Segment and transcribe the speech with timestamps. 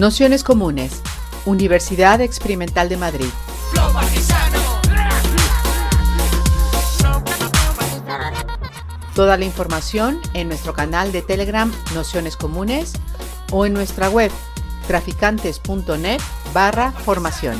[0.00, 1.02] Nociones Comunes,
[1.44, 3.26] Universidad Experimental de Madrid.
[9.14, 12.94] Toda la información en nuestro canal de Telegram Nociones Comunes
[13.52, 14.30] o en nuestra web
[14.86, 16.20] traficantes.net
[16.54, 17.58] barra formación.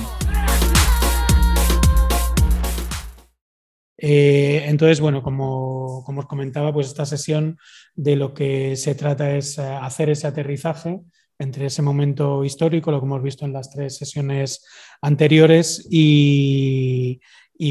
[3.99, 7.59] Eh, entonces, bueno, como, como, os comentaba, pues esta sesión
[7.95, 11.03] de lo que se trata es eh, hacer ese aterrizaje
[11.41, 14.67] entre ese momento histórico, lo que hemos visto en las tres sesiones
[15.01, 17.19] anteriores, y,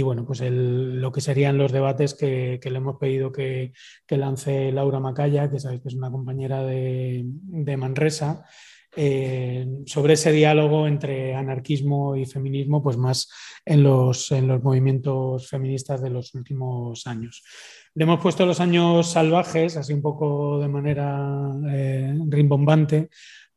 [0.01, 3.71] bueno, pues lo que serían los debates que, le hemos pedido que,
[4.09, 7.23] lance Laura Macaya, que sabéis que es una compañera de,
[7.77, 8.43] Manresa,
[8.95, 13.29] eh, sobre ese diálogo entre anarquismo y feminismo, pues más
[13.63, 17.43] en los, en los movimientos feministas de los últimos años.
[17.93, 23.09] Le hemos puesto los años salvajes, así un poco de manera eh, rimbombante,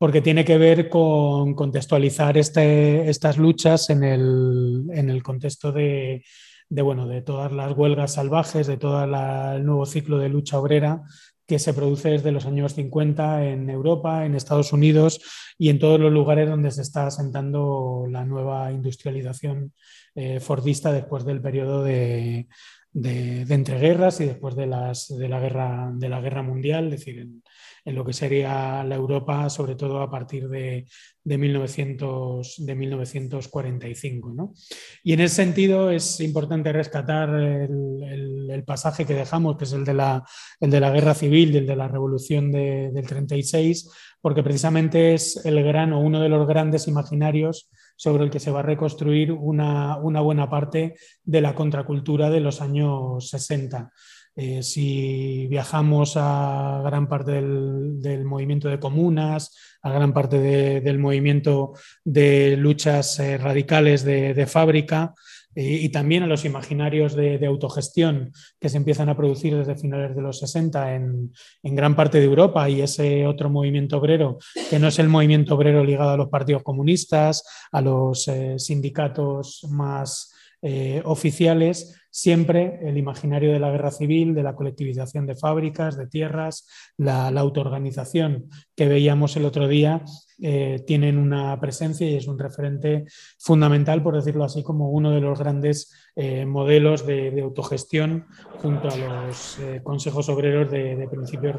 [0.02, 6.24] porque tiene que ver con contextualizar este, estas luchas en el, contexto de,
[6.68, 11.02] bueno, de todas las huelgas salvajes, de todo el nuevo ciclo de lucha obrera
[11.46, 15.20] que se produce desde los años 50 en Europa, en Estados Unidos
[15.56, 19.72] y en todos los lugares donde se está asentando la nueva industrialización
[20.16, 22.48] eh, fordista después del periodo de,
[22.92, 27.18] de, entreguerras y después de, las, de, la guerra, de la guerra mundial, es decir,
[27.18, 27.42] en,
[27.84, 30.86] lo que sería la Europa, sobre todo a partir de,
[31.24, 34.32] de, 1900, de 1945.
[34.34, 34.54] ¿no?
[35.02, 39.84] Y en ese sentido es importante rescatar el, el, pasaje que dejamos, que es el
[39.84, 40.24] de la,
[40.60, 43.90] el de la guerra civil, el de la revolución del 36,
[44.20, 47.68] porque precisamente es el gran o uno de los grandes imaginarios
[48.02, 52.60] sobre el que se va a reconstruir una, buena parte de la contracultura de los
[52.60, 53.92] años 60.
[54.34, 60.40] Eh, si viajamos a gran parte del, movimiento de comunas, a gran parte
[60.80, 65.14] del movimiento de luchas eh, radicales de fábrica,
[65.54, 70.22] y también a los imaginarios de, autogestión que se empiezan a producir desde finales de
[70.22, 71.32] los 60 en,
[71.62, 74.38] gran parte de Europa y ese otro movimiento obrero
[74.70, 79.66] que no es el movimiento obrero ligado a los partidos comunistas, a los eh, sindicatos
[79.70, 80.32] más
[80.64, 86.06] eh, oficiales, siempre el imaginario de la guerra civil, de la colectivización de fábricas, de
[86.06, 90.04] tierras, la, autoorganización que veíamos el otro día,
[90.44, 93.04] eh, tienen una presencia y es un referente
[93.38, 98.26] fundamental, por decirlo así, como uno de los grandes eh, modelos de, autogestión
[98.60, 101.56] junto a los eh, consejos obreros de, principios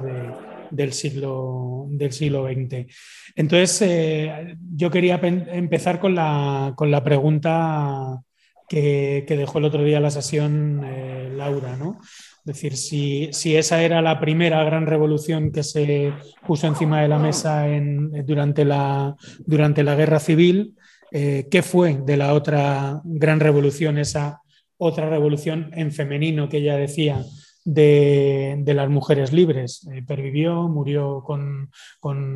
[0.70, 2.94] del, siglo, del siglo XX.
[3.36, 8.22] Entonces, yo quería empezar con la, con la pregunta
[8.68, 10.82] que, dejó el otro día la sesión
[11.38, 12.00] Laura, ¿no?
[12.46, 16.12] Es decir, si, esa era la primera gran revolución que se
[16.46, 17.66] puso encima de la mesa
[18.26, 19.16] durante, la,
[19.46, 20.76] durante la guerra civil,
[21.12, 24.42] eh, ¿qué fue de la otra gran revolución, esa
[24.78, 27.24] otra revolución en femenino que ella decía
[27.66, 29.88] de, las mujeres libres.
[29.92, 31.70] Eh, pervivió, murió con,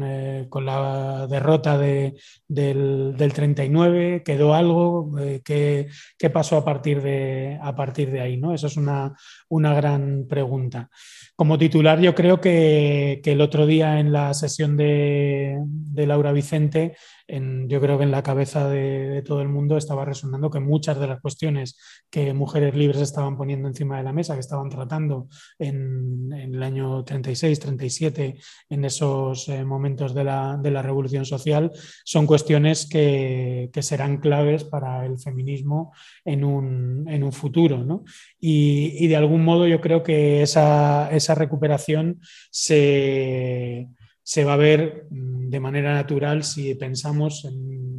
[0.03, 2.15] eh, la derrota del,
[2.47, 8.37] 39, quedó algo, eh, ¿qué, pasó a partir de, a partir de ahí?
[8.37, 8.53] ¿no?
[8.53, 9.15] Esa es una,
[9.49, 10.89] una gran pregunta.
[11.37, 15.55] Como titular, yo creo que, el otro día en la sesión de,
[15.93, 16.95] Laura Vicente,
[17.27, 21.05] yo creo que en la cabeza de, todo el mundo estaba resonando que muchas de
[21.05, 21.77] las cuestiones
[22.09, 25.27] que mujeres libres estaban poniendo encima de la mesa, que estaban tratando
[25.59, 31.71] en, el año 36, 37, en esos eh, momentos de la, revolución social,
[32.03, 35.93] son cuestiones que, serán claves para el feminismo
[36.25, 38.03] en un, futuro.
[38.39, 42.19] Y, y, de algún modo yo creo que esa recuperación
[42.51, 43.87] se,
[44.45, 47.47] va a ver mm, de manera natural si pensamos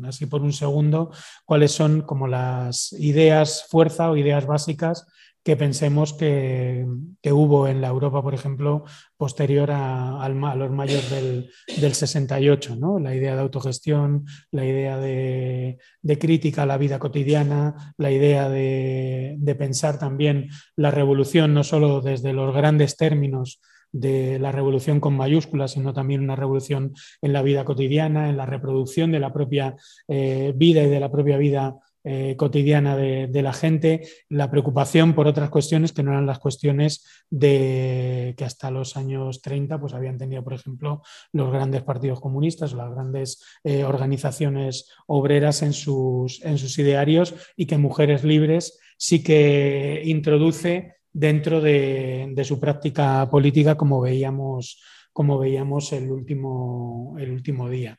[0.04, 1.10] así por un segundo
[1.44, 5.06] cuáles son como las ideas fuerza o ideas básicas
[5.48, 6.84] que pensemos que,
[7.32, 8.84] hubo en la Europa, por ejemplo,
[9.16, 12.98] posterior a, los mayos del, 68, ¿no?
[12.98, 15.78] la idea de autogestión, la idea de,
[16.20, 22.34] crítica a la vida cotidiana, la idea de, pensar también la revolución no solo desde
[22.34, 23.58] los grandes términos
[23.90, 26.92] de la revolución con mayúsculas, sino también una revolución
[27.22, 29.76] en la vida cotidiana, en la reproducción de la propia
[30.08, 31.78] eh, vida y de la propia vida
[32.10, 37.04] eh, cotidiana de, la gente, la preocupación por otras cuestiones que no eran las cuestiones
[37.28, 41.02] de que hasta los años 30 pues, habían tenido, por ejemplo,
[41.32, 47.34] los grandes partidos comunistas o las grandes eh, organizaciones obreras en sus, en sus idearios
[47.58, 54.80] y que Mujeres Libres sí que introduce dentro de, su práctica política como veíamos,
[55.12, 57.98] como veíamos el, último, el último día.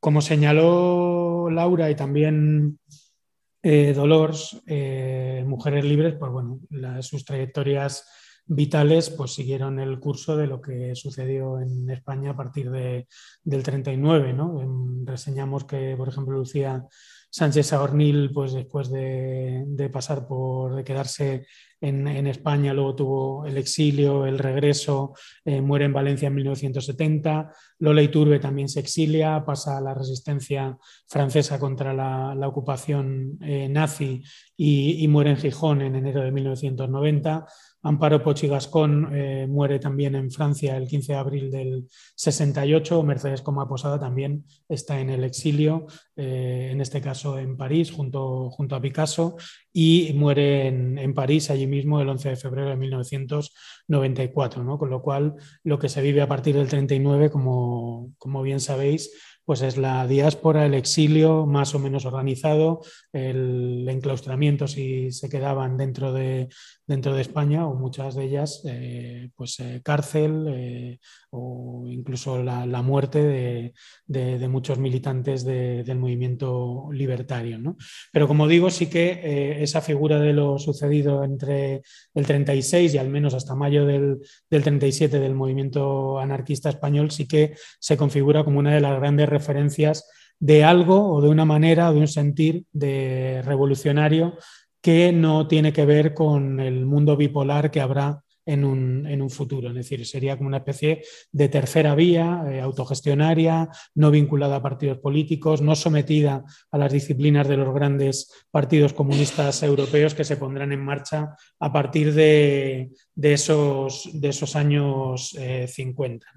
[0.00, 2.80] Como señaló Laura y también
[3.62, 6.60] eh, Dolores, eh, Mujeres Libres, pues bueno,
[7.00, 8.06] sus trayectorias
[8.44, 13.06] vitales pues siguieron el curso de lo que sucedió en España a partir de,
[13.44, 14.32] del 39.
[14.32, 15.04] ¿no?
[15.04, 16.84] reseñamos que, por ejemplo, Lucía
[17.34, 21.46] Sánchez Saornil, pues después de, pasar por, de quedarse
[21.80, 27.50] en, España, luego tuvo el exilio, el regreso, eh, muere en Valencia en 1970.
[27.78, 30.76] Lola Iturbe también se exilia, pasa a la resistencia
[31.08, 34.22] francesa contra la, ocupación eh, nazi
[34.54, 37.46] y, y, muere en Gijón en enero de 1990.
[37.84, 43.02] Amparo Pochi Gascón eh, muere también en Francia el 15 de abril del 68.
[43.02, 48.50] Mercedes Coma Posada también está en el exilio, eh, en este caso en París, junto,
[48.50, 49.34] junto a Picasso,
[49.72, 54.62] y muere en, París allí mismo el 11 de febrero de 1994.
[54.62, 54.78] ¿no?
[54.78, 55.34] Con lo cual,
[55.64, 59.10] lo que se vive a partir del 39, como, como bien sabéis,
[59.44, 62.80] pues es la diáspora, el exilio más o menos organizado,
[63.12, 66.48] el enclaustramiento si se quedaban dentro de,
[66.86, 70.98] dentro de España o muchas de ellas, eh, pues eh, cárcel eh,
[71.34, 73.72] o incluso la, muerte
[74.06, 77.58] de, muchos militantes del movimiento libertario.
[78.12, 81.82] Pero como digo, sí que esa figura de lo sucedido entre
[82.14, 84.18] el 36 y al menos hasta mayo del,
[84.50, 89.28] del 37 del movimiento anarquista español sí que se configura como una de las grandes
[89.28, 90.06] referencias
[90.38, 94.36] de algo o de una manera o de un sentir de revolucionario
[94.82, 99.68] que no tiene que ver con el mundo bipolar que habrá en un, futuro.
[99.68, 104.98] Es decir, sería como una especie de tercera vía, eh, autogestionaria, no vinculada a partidos
[104.98, 110.72] políticos, no sometida a las disciplinas de los grandes partidos comunistas europeos que se pondrán
[110.72, 112.90] en marcha a partir de,
[113.20, 115.36] esos, de esos, años
[115.68, 116.26] 50.
[116.26, 116.30] Eh,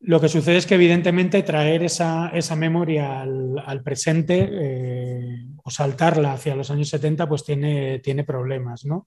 [0.00, 6.54] lo que sucede es que evidentemente traer esa, memoria al, presente eh, o saltarla hacia
[6.54, 8.84] los años 70 pues tiene, tiene problemas.
[8.84, 9.06] ¿no?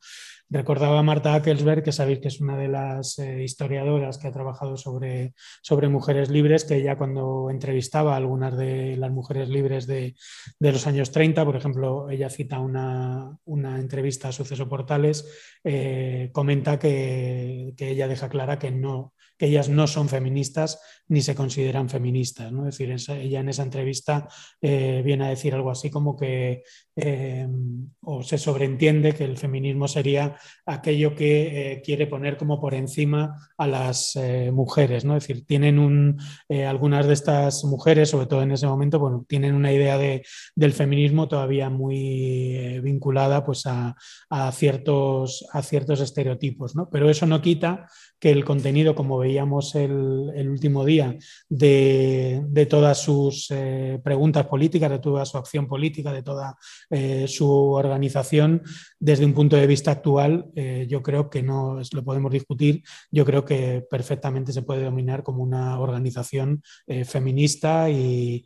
[0.52, 4.32] Recordaba a Marta Ackelsberg, que sabéis que es una de las eh, historiadoras que ha
[4.32, 9.86] trabajado sobre, sobre mujeres libres, que ella cuando entrevistaba a algunas de las mujeres libres
[9.86, 10.16] de,
[10.60, 13.38] los años 30, por ejemplo, ella cita una,
[13.78, 15.28] entrevista a Suceso Portales,
[15.64, 21.22] eh, comenta que, que ella deja clara que no que ellas no son feministas ni
[21.22, 22.52] se consideran feministas.
[22.52, 22.68] ¿no?
[22.68, 24.28] Es decir, ella en esa entrevista
[24.62, 26.64] eh, viene a decir algo así como que,
[27.02, 27.48] eh,
[28.02, 30.36] o se sobreentiende que el feminismo sería
[30.66, 34.18] aquello que eh, quiere poner como por encima a las
[34.52, 35.06] mujeres.
[35.06, 35.16] ¿no?
[35.16, 36.18] Es decir, tienen un,
[36.68, 40.24] algunas de estas mujeres, sobre todo en ese momento, bueno, tienen una idea de,
[40.56, 43.96] del feminismo todavía muy vinculada pues, a,
[44.52, 46.76] ciertos, a ciertos estereotipos.
[46.76, 46.90] ¿no?
[46.90, 47.88] Pero eso no quita
[48.20, 51.18] que el contenido, como veíamos el, último día,
[51.48, 56.58] de, todas sus eh, preguntas políticas, de toda su acción política, de toda
[56.90, 58.62] eh, su organización,
[59.00, 63.26] desde un punto de vista actual, eh, yo creo que no lo podemos discutir, yo
[63.26, 66.62] creo que perfectamente se puede dominar como una organización
[67.06, 68.46] feminista y,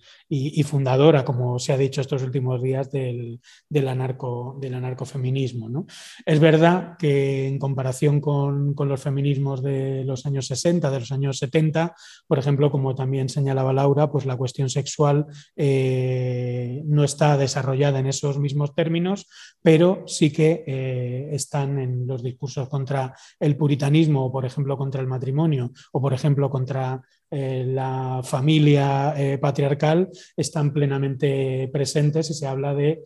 [0.63, 3.39] fundadora, como se ha dicho estos últimos días, del,
[3.87, 5.69] anarco, del anarcofeminismo.
[5.69, 5.85] ¿no?
[6.25, 11.11] Es verdad que en comparación con, con los feminismos de los años 60, de los
[11.11, 11.95] años 70,
[12.27, 15.25] por ejemplo, como también señalaba Laura, pues la cuestión sexual
[15.55, 19.27] eh, no está desarrollada en esos mismos términos,
[19.61, 25.01] pero sí que eh, están en los discursos contra el puritanismo, o por ejemplo contra
[25.01, 27.01] el matrimonio, o por ejemplo contra
[27.33, 33.03] eh, la familia patriarcal están plenamente presentes y se habla de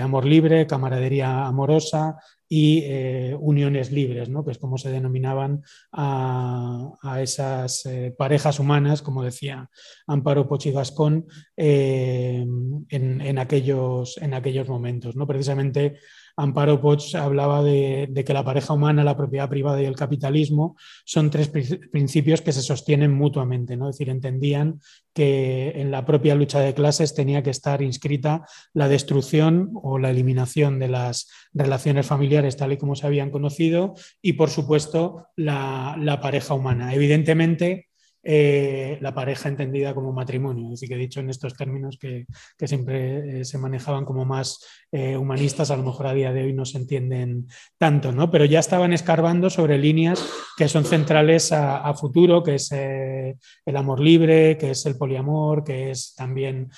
[0.00, 2.16] amor libre, camaradería amorosa,
[2.48, 4.44] y eh, uniones libres, ¿no?
[4.44, 5.62] que es como se denominaban
[5.92, 9.68] a, esas eh, parejas humanas, como decía
[10.06, 11.26] Amparo Pochi Gascón,
[11.56, 12.46] eh,
[12.90, 15.16] en, aquellos, en aquellos momentos.
[15.16, 15.26] ¿no?
[15.26, 15.98] Precisamente
[16.36, 21.30] Amparo Poch hablaba de, que la pareja humana, la propiedad privada y el capitalismo son
[21.30, 23.76] tres principios que se sostienen mutuamente.
[23.76, 23.88] ¿no?
[23.88, 24.80] Es decir, entendían
[25.12, 30.10] que en la propia lucha de clases tenía que estar inscrita la destrucción o la
[30.10, 36.18] eliminación de las relaciones familiares tal y como se habían conocido y, por supuesto, la
[36.20, 36.94] pareja humana.
[36.94, 37.88] Evidentemente,
[38.26, 40.72] eh, la pareja entendida como matrimonio.
[40.72, 42.24] Así que he dicho en estos términos que,
[42.66, 46.54] siempre eh, se manejaban como más eh, humanistas, a lo mejor a día de hoy
[46.54, 48.30] no se entienden tanto, ¿no?
[48.30, 50.26] Pero ya estaban escarbando sobre líneas
[50.56, 55.90] que son centrales a, futuro, que es el amor libre, que es el poliamor, que
[55.90, 56.70] es también,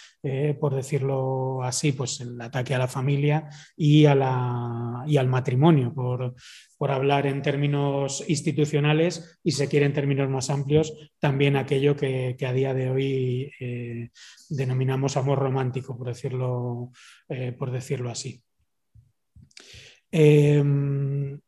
[0.59, 5.92] por decirlo así, pues el ataque a la familia y, a la, y al matrimonio,
[5.95, 6.35] por,
[6.78, 12.37] por hablar en términos institucionales y se quiere en términos más amplios, también aquello que,
[12.47, 14.11] a día de hoy eh,
[14.50, 16.90] denominamos amor romántico, por decirlo,
[17.28, 18.42] eh, por decirlo así.
[20.11, 21.38] Em,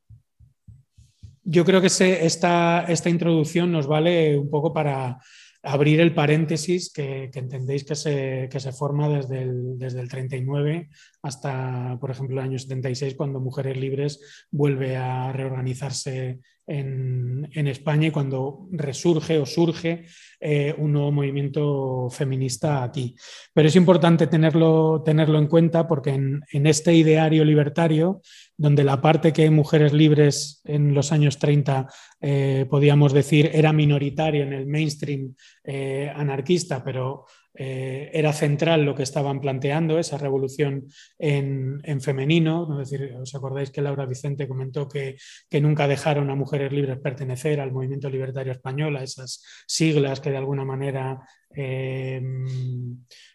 [1.44, 5.18] yo creo que esta, esta introducción nos vale un poco para
[5.62, 10.88] abrir el paréntesis que, entendéis que se, se, forma desde el, desde el 39
[11.22, 16.38] hasta, por ejemplo, el año 76, cuando Mujeres Libres vuelve a reorganizarse
[16.68, 20.06] en, España y cuando resurge o surge
[20.40, 23.16] eh, un nuevo movimiento feminista aquí.
[23.52, 28.20] Pero es importante tenerlo, tenerlo en cuenta porque en, este ideario libertario,
[28.56, 31.88] donde la parte que Mujeres Libres en los años 30,
[32.20, 37.24] eh, podíamos decir, era minoritaria en el mainstream eh, anarquista, pero
[37.54, 40.86] eh, era central lo que estaban planteando, esa revolución
[41.18, 42.80] en, femenino.
[42.80, 45.16] Es decir, ¿Os acordáis que Laura Vicente comentó que,
[45.60, 50.36] nunca dejaron a mujeres libres pertenecer al movimiento libertario español, a esas siglas que de
[50.36, 51.20] alguna manera
[51.54, 52.22] eh,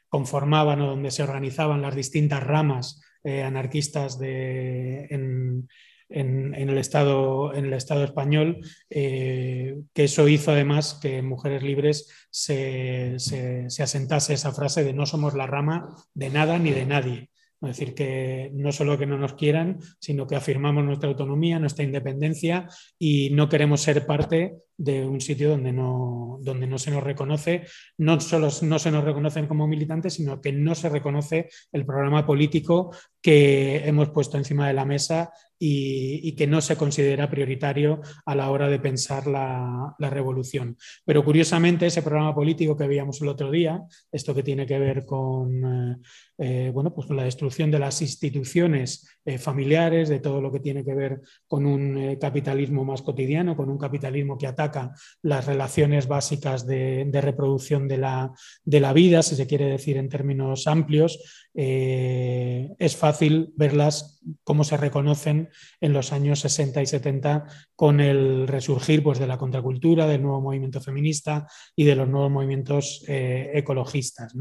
[0.08, 5.67] conformaban o donde se organizaban las distintas ramas eh, anarquistas de, en,
[6.13, 11.63] en, el, estado, en el Estado español, eh, que eso hizo además que en Mujeres
[11.63, 16.86] Libres se, se, asentase esa frase de no somos la rama de nada ni de
[16.86, 17.29] nadie.
[17.62, 21.86] Es decir, que no solo que no nos quieran, sino que afirmamos nuestra autonomía, nuestra
[21.86, 22.67] independencia
[23.00, 27.65] y no queremos ser parte de un sitio donde no, donde no se nos reconoce,
[27.98, 32.25] no solo no se nos reconocen como militantes, sino que no se reconoce el programa
[32.25, 35.32] político que hemos puesto encima de la mesa
[35.65, 40.77] y, que no se considera prioritario a la hora de pensar la, revolución.
[41.05, 45.05] Pero curiosamente ese programa político que veíamos el otro día, esto que tiene que ver
[45.05, 45.98] con, eh,
[46.38, 50.84] eh, bueno, pues la destrucción de las instituciones eh, familiares, de todo lo que tiene
[50.84, 54.91] que ver con un capitalismo más cotidiano, con un capitalismo que ataca
[55.22, 58.34] las relaciones básicas de, reproducción de la,
[58.65, 64.12] de la, vida, si se quiere decir en términos amplios, es fácil verlas
[64.44, 65.50] cómo se reconocen
[65.82, 70.42] en los años 60 y 70 con el resurgir pues, de la contracultura, del nuevo
[70.42, 74.34] movimiento feminista y de los nuevos movimientos eh, ecologistas.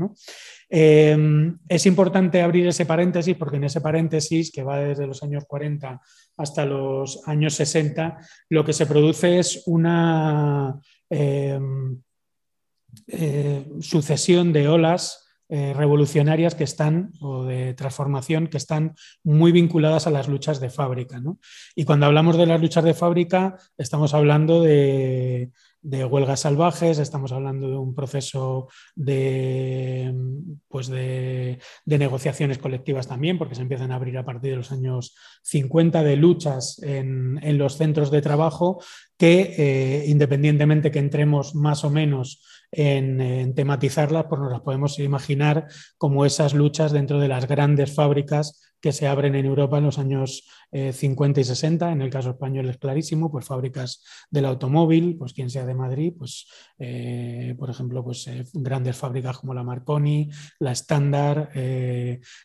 [0.68, 1.16] Eh,
[1.68, 6.00] es importante abrir ese paréntesis porque en ese paréntesis, que va desde los años 40
[6.36, 11.58] hasta los años 60, lo que se produce es una eh,
[13.80, 15.21] sucesión de olas
[15.54, 20.70] eh, revolucionarias que están, o de transformación, que están muy vinculadas a las luchas de
[20.70, 21.20] fábrica.
[21.74, 25.50] Y cuando hablamos de las luchas de fábrica, estamos hablando de,
[25.82, 30.14] huelgas salvajes, estamos hablando de un proceso de,
[30.68, 35.14] pues de, negociaciones colectivas también, porque se empiezan a abrir a partir de los años
[35.42, 38.82] 50 de luchas en, los centros de trabajo
[39.18, 42.42] que, eh, independientemente que entremos más o menos
[42.72, 48.72] en, tematizarlas, pues nos las podemos imaginar como esas luchas dentro de las grandes fábricas
[48.80, 51.92] que se abren en Europa en los años 50 eh, y 60.
[51.92, 56.14] En el caso español es clarísimo, pues fábricas del automóvil, pues quien sea de Madrid,
[56.18, 56.48] pues
[56.78, 61.50] eh, por ejemplo, pues eh, grandes fábricas como la Marconi, la Standard,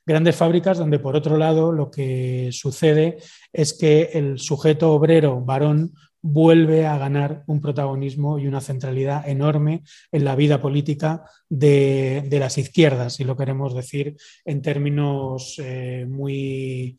[0.06, 3.18] grandes fábricas donde por otro lado lo que sucede
[3.52, 5.94] es que el sujeto obrero varón
[6.30, 12.58] vuelve a ganar un protagonismo y una centralidad enorme en la vida política de, las
[12.58, 16.98] izquierdas, si lo queremos decir en términos eh, muy,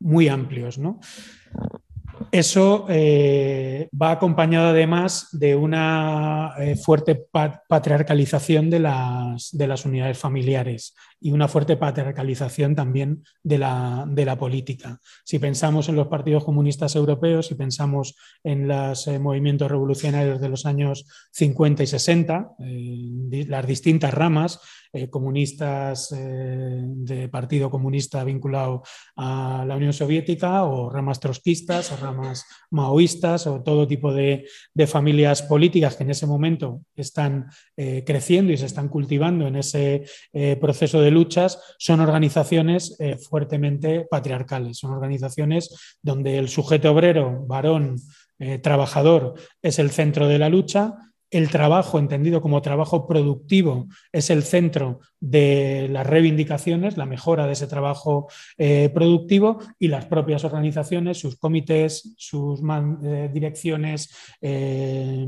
[0.00, 0.78] muy amplios.
[2.30, 7.26] Eso eh, va acompañado además de una eh, fuerte
[7.68, 14.24] patriarcalización de las, de las, unidades familiares y una fuerte patriarcalización también de la, de
[14.24, 14.98] la, política.
[15.24, 20.48] Si pensamos en los partidos comunistas europeos, si pensamos en los eh, movimientos revolucionarios de
[20.48, 22.56] los años 50 y 60,
[23.46, 24.60] las distintas ramas,
[24.94, 28.82] eh, comunistas eh, de Partido Comunista vinculado
[29.16, 34.44] a la Unión Soviética o ramas trotskistas o ramas maoístas o todo tipo de,
[34.86, 40.04] familias políticas que en ese momento están eh, creciendo y se están cultivando en ese
[40.60, 42.96] proceso de luchas, son organizaciones
[43.28, 47.96] fuertemente patriarcales, son organizaciones donde el sujeto obrero, varón,
[48.62, 50.94] trabajador, es el centro de la lucha.
[51.32, 57.52] El trabajo, entendido como trabajo productivo, es el centro de las reivindicaciones, la mejora de
[57.52, 58.28] ese trabajo
[58.58, 62.60] eh, productivo y las propias organizaciones, sus comités, sus
[63.04, 64.10] eh, direcciones,
[64.42, 65.26] eh,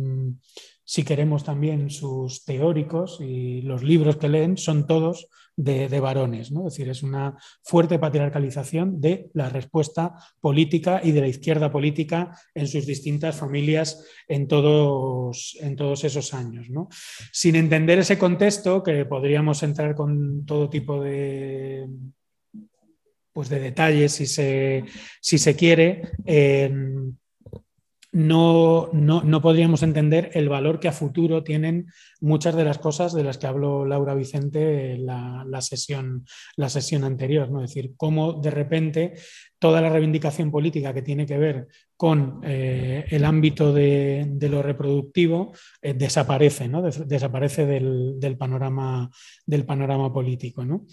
[0.85, 6.51] si queremos también sus teóricos y los libros que leen son todos de, varones.
[6.51, 6.67] ¿no?
[6.67, 12.37] Es decir, es una fuerte patriarcalización de la respuesta política y de la izquierda política
[12.55, 16.69] en sus distintas familias en todos, en todos esos años.
[16.71, 16.89] ¿no?
[17.33, 21.89] Sin entender ese contexto, que podríamos entrar con todo tipo de
[23.33, 24.85] pues de detalles si se,
[25.21, 26.13] si se quiere,
[28.15, 31.89] no, no, podríamos entender el valor que a futuro tienen
[32.21, 37.03] muchas de las cosas de las que habló Laura Vicente en la, sesión, la sesión
[37.03, 37.51] anterior.
[37.51, 37.65] ¿no?
[37.65, 39.15] Es decir, cómo de repente
[39.59, 41.67] toda la reivindicación política que tiene que ver
[41.97, 45.53] con eh, el ámbito de, lo reproductivo
[45.83, 46.83] eh, desaparece, ¿no?
[46.83, 49.11] desaparece del, panorama,
[49.45, 50.65] del panorama político.
[50.65, 50.87] ¿no?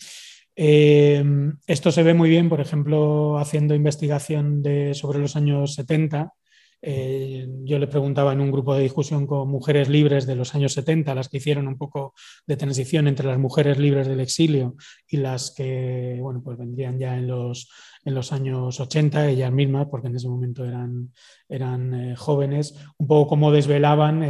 [0.56, 1.24] Eh,
[1.68, 6.34] esto se ve muy bien, por ejemplo, haciendo investigación de, sobre los años 70
[6.82, 10.74] eh, yo le preguntaba en un grupo de discusión con mujeres libres de los años
[10.74, 12.14] 70, las que hicieron un poco
[12.48, 14.76] de transición entre las mujeres libres del exilio
[15.08, 17.70] y las que bueno, pues vendrían ya en los,
[18.04, 21.12] en los años 80, ellas mismas, porque en ese momento eran,
[21.48, 24.24] eran eh, jóvenes, un poco cómo desvelaban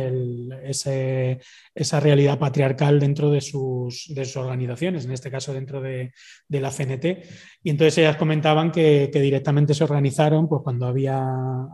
[0.64, 6.12] esa realidad patriarcal dentro de sus, de sus, organizaciones, en este caso dentro de,
[6.50, 7.06] la CNT.
[7.64, 11.24] Y entonces ellas comentaban que, directamente se organizaron pues, cuando había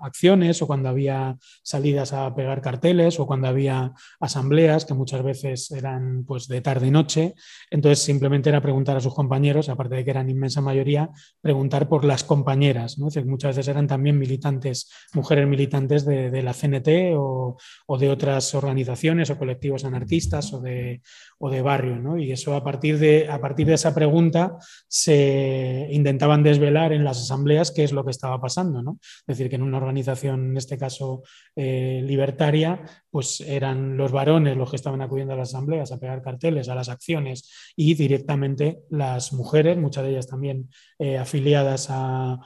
[0.04, 5.72] acciones o cuando había salidas a pegar carteles o cuando había asambleas, que muchas veces
[5.72, 7.34] eran pues, de tarde y noche.
[7.72, 11.10] Entonces simplemente era preguntar a sus compañeros, aparte de que eran inmensa mayoría,
[11.42, 12.98] preguntar por las compañeras.
[12.98, 17.58] muchas veces eran también militantes mujeres militantes de, la CNT o,
[18.00, 21.02] de otras organizaciones o colectivos anarquistas o de,
[21.40, 22.18] de barrio.
[22.18, 27.22] Y eso a partir, de, a partir de esa pregunta se intentaban desvelar en las
[27.22, 28.82] asambleas qué es lo que estaba pasando.
[28.82, 29.00] ¿no?
[29.02, 31.24] Es decir, que en una organización, en este caso
[31.56, 32.84] eh, libertaria,
[33.18, 36.76] pues eran los varones los que estaban acudiendo a las asambleas a pegar carteles, a
[36.76, 40.70] las acciones y directamente las mujeres, muchas de ellas también
[41.00, 42.38] eh, afiliadas a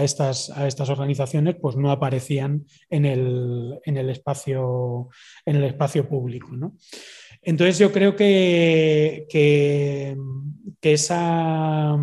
[0.00, 5.10] estas, a estas organizaciones pues no aparecían en el, espacio,
[5.44, 6.48] en el espacio público.
[7.42, 10.16] Entonces yo creo que, que,
[10.80, 11.98] esa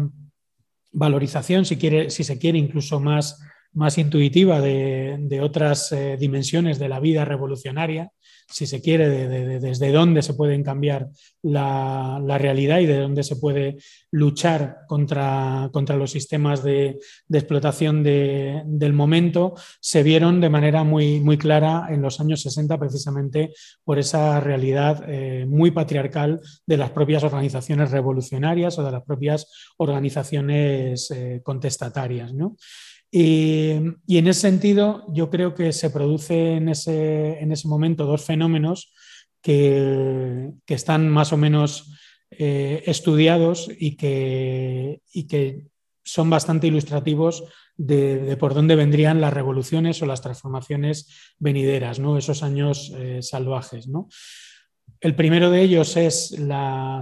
[0.92, 3.42] valorización, si, quiere, si se quiere incluso más,
[3.74, 8.12] más intuitiva de, otras eh, dimensiones de la vida revolucionaria,
[8.52, 11.08] si se quiere, de, desde dónde se pueden cambiar
[11.42, 13.78] la, realidad y de dónde se puede
[14.12, 17.00] luchar contra, contra los sistemas de,
[17.32, 23.54] explotación del momento, se vieron de manera muy, muy clara en los años 60 precisamente
[23.84, 29.48] por esa realidad eh, muy patriarcal de las propias organizaciones revolucionarias o de las propias
[29.78, 32.34] organizaciones eh, contestatarias.
[32.34, 32.58] ¿no?
[33.12, 33.74] Y,
[34.08, 38.94] en ese sentido, yo creo que se produce en ese, momento dos fenómenos
[39.42, 41.92] que, están más o menos
[42.32, 45.68] eh, estudiados y que, que,
[46.04, 47.44] son bastante ilustrativos
[47.78, 52.18] de, por dónde vendrían las revoluciones o las transformaciones venideras, ¿no?
[52.18, 53.88] esos años eh, salvajes.
[53.88, 54.08] ¿no?
[55.00, 57.02] El primero de ellos es la,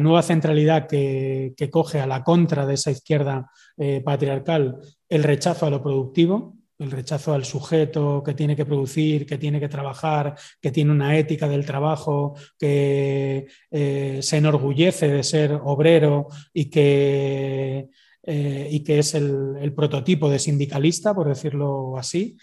[0.00, 5.70] nueva centralidad que, coge a la contra de esa izquierda eh, patriarcal el rechazo a
[5.70, 10.70] lo productivo, el rechazo al sujeto que tiene que producir, que tiene que trabajar, que
[10.70, 17.88] tiene una ética del trabajo, que eh, se enorgullece de ser obrero y que,
[18.22, 22.36] eh, y que es el prototipo de sindicalista, por decirlo así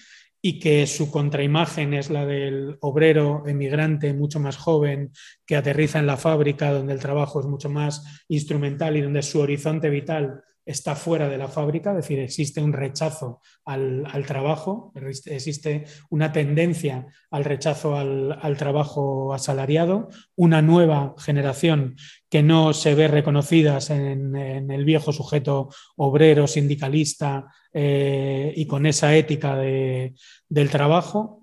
[0.45, 5.13] y que su contraimagen es la del obrero emigrante mucho más joven
[5.45, 9.39] que aterriza en la fábrica donde el trabajo es mucho más instrumental y donde su
[9.39, 14.93] horizonte vital está fuera de la fábrica, es decir, existe un rechazo al, trabajo,
[15.25, 21.95] existe una tendencia al rechazo al, trabajo asalariado, una nueva generación
[22.33, 29.15] que no se ve reconocidas en, el viejo sujeto obrero, sindicalista eh, y con esa
[29.15, 31.41] ética del trabajo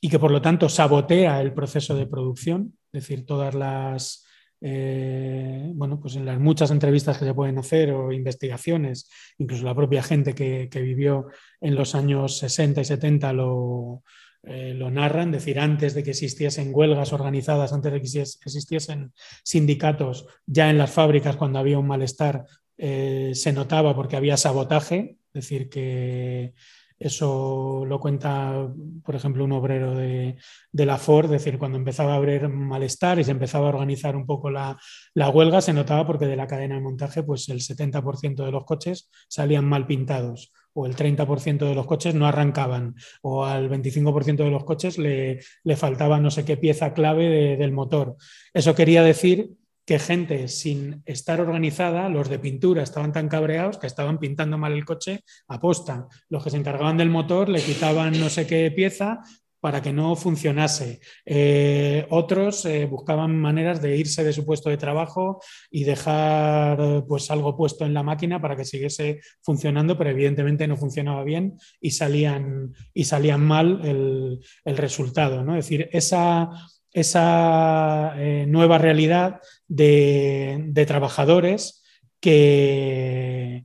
[0.00, 4.24] y que por lo tanto sabotea el proceso de producción, es decir, todas las
[4.60, 9.74] eh, bueno, pues en las muchas entrevistas que se pueden hacer o investigaciones, incluso la
[9.74, 11.26] propia gente que, vivió
[11.60, 14.04] en los años 60 y 70 lo,
[14.46, 20.26] eh, lo narran, decir, antes de que existiesen huelgas organizadas, antes de que existiesen sindicatos,
[20.46, 22.44] ya en las fábricas cuando había un malestar
[22.76, 26.54] eh, se notaba porque había sabotaje, es decir, que
[26.98, 28.68] eso lo cuenta,
[29.02, 30.36] por ejemplo, un obrero de,
[30.72, 34.26] la Ford, es decir, cuando empezaba a haber malestar y se empezaba a organizar un
[34.26, 34.78] poco la,
[35.14, 39.10] huelga, se notaba porque de la cadena de montaje, pues el 70% de los coches
[39.28, 44.50] salían mal pintados o el 30% de los coches no arrancaban o al 25% de
[44.50, 45.40] los coches le,
[45.76, 48.16] faltaba no sé qué pieza clave del motor.
[48.52, 49.50] Eso quería decir
[49.86, 54.72] que gente sin estar organizada, los de pintura estaban tan cabreados que estaban pintando mal
[54.72, 56.08] el coche a posta.
[56.28, 59.20] Los que se encargaban del motor le quitaban no sé qué pieza
[59.64, 61.00] para que no funcionase.
[61.24, 67.30] Eh, otros eh, buscaban maneras de irse de su puesto de trabajo y dejar pues,
[67.30, 71.92] algo puesto en la máquina para que siguiese funcionando, pero evidentemente no funcionaba bien y
[71.92, 75.42] salían, y salían mal el, resultado.
[75.42, 75.56] ¿no?
[75.56, 76.50] Es decir, esa,
[76.92, 81.82] esa eh, nueva realidad de, de trabajadores
[82.20, 83.64] que,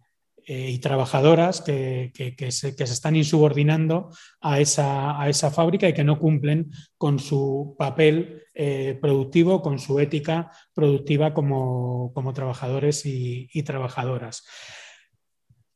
[0.52, 2.12] eh, y trabajadoras que,
[2.50, 4.10] se, están insubordinando
[4.42, 9.78] a esa, a esa, fábrica y que no cumplen con su papel eh, productivo, con
[9.78, 14.44] su ética productiva como, trabajadores y trabajadoras.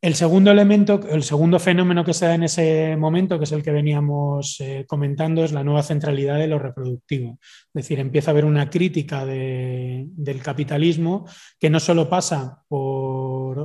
[0.04, 3.64] El segundo elemento, el segundo fenómeno que se da en ese momento, que es el
[3.64, 7.40] que veníamos eh, comentando, es la nueva centralidad de lo reproductivo.
[7.42, 11.26] Es decir, empieza a haber una crítica del capitalismo
[11.58, 13.03] que no solo pasa por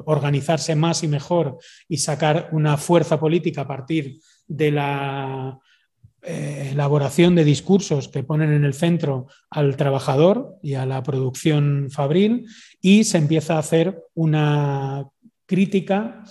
[0.07, 1.59] organizarse más y mejor
[1.89, 5.59] y sacar una fuerza política a partir de la
[6.23, 11.89] eh, elaboración de discursos que ponen en el centro al trabajador y a la producción
[11.91, 12.47] fabril
[12.81, 15.07] y se empieza a hacer una
[15.47, 16.25] crítica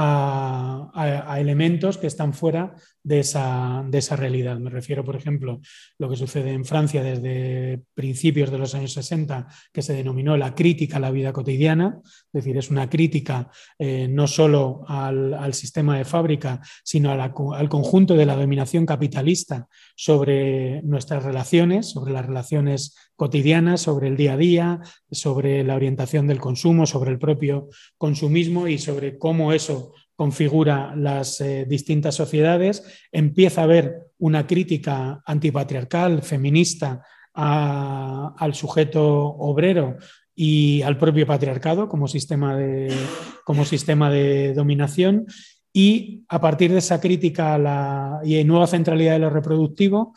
[0.00, 4.58] a, elementos que están fuera de esa, de esa, realidad.
[4.58, 5.60] Me refiero, por ejemplo,
[5.98, 10.54] lo que sucede en Francia desde principios de los años 60, que se denominó la
[10.54, 15.96] crítica a la vida cotidiana, es decir, es una crítica eh, no solo al, sistema
[15.96, 22.94] de fábrica, sino al conjunto de la dominación capitalista sobre nuestras relaciones, sobre las relaciones
[23.18, 28.68] cotidianas, sobre el día a día, sobre la orientación del consumo, sobre el propio consumismo
[28.68, 36.22] y sobre cómo eso configura las eh, distintas sociedades, empieza a haber una crítica antipatriarcal,
[36.22, 37.02] feminista
[37.34, 39.96] al sujeto obrero
[40.34, 42.92] y al propio patriarcado como sistema de,
[43.44, 45.26] como sistema de dominación.
[45.72, 50.14] Y a partir de esa crítica a la y nueva centralidad de lo reproductivo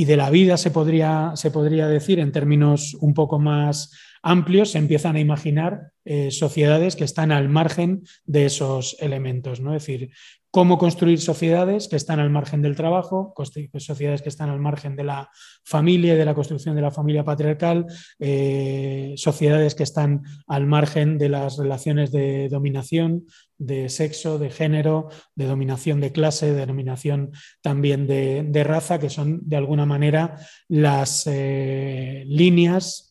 [0.00, 4.70] y de la vida, se podría, se podría decir en términos un poco más amplios,
[4.70, 9.60] se empiezan a imaginar eh, sociedades que están al margen de esos elementos.
[9.60, 9.72] ¿no?
[9.74, 10.08] Decir,
[10.50, 13.32] cómo construir sociedades que están al margen del trabajo,
[13.78, 15.30] sociedades que están al margen de la
[15.64, 17.86] familia y de la construcción de la familia patriarcal,
[18.18, 23.26] eh, sociedades que están al margen de las relaciones de dominación,
[23.58, 29.40] de sexo, de género, de dominación de clase, de dominación también de, raza, que son
[29.42, 30.36] de alguna manera
[30.68, 33.10] las eh, líneas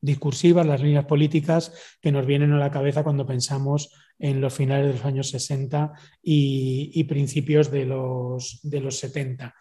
[0.00, 3.90] discursivas, las líneas políticas que nos vienen a la cabeza cuando pensamos
[4.22, 9.52] en los finales de los años 60 y, principios de los, de los 70.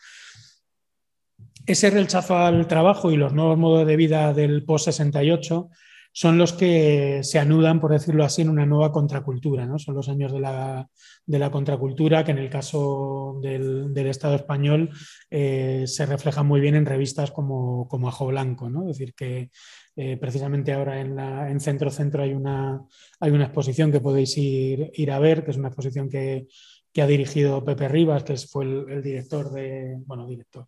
[1.66, 5.70] Ese rechazo al trabajo y los nuevos modos de vida del post-68
[6.14, 9.66] son los que se anudan, por decirlo así, en una nueva contracultura.
[9.66, 9.80] ¿no?
[9.80, 14.92] Son los años de la, contracultura que en el caso del, Estado español
[15.32, 18.70] eh, se reflejan muy bien en revistas como, como Ajo Blanco.
[18.70, 18.82] ¿no?
[18.82, 19.50] Es decir, que
[19.96, 22.82] eh, precisamente ahora en, Centro Centro hay una,
[23.20, 26.48] hay una exposición que podéis ir, ir a ver, que es una exposición que,
[26.94, 30.68] que ha dirigido Pepe Rivas, que fue el, director de, bueno, director,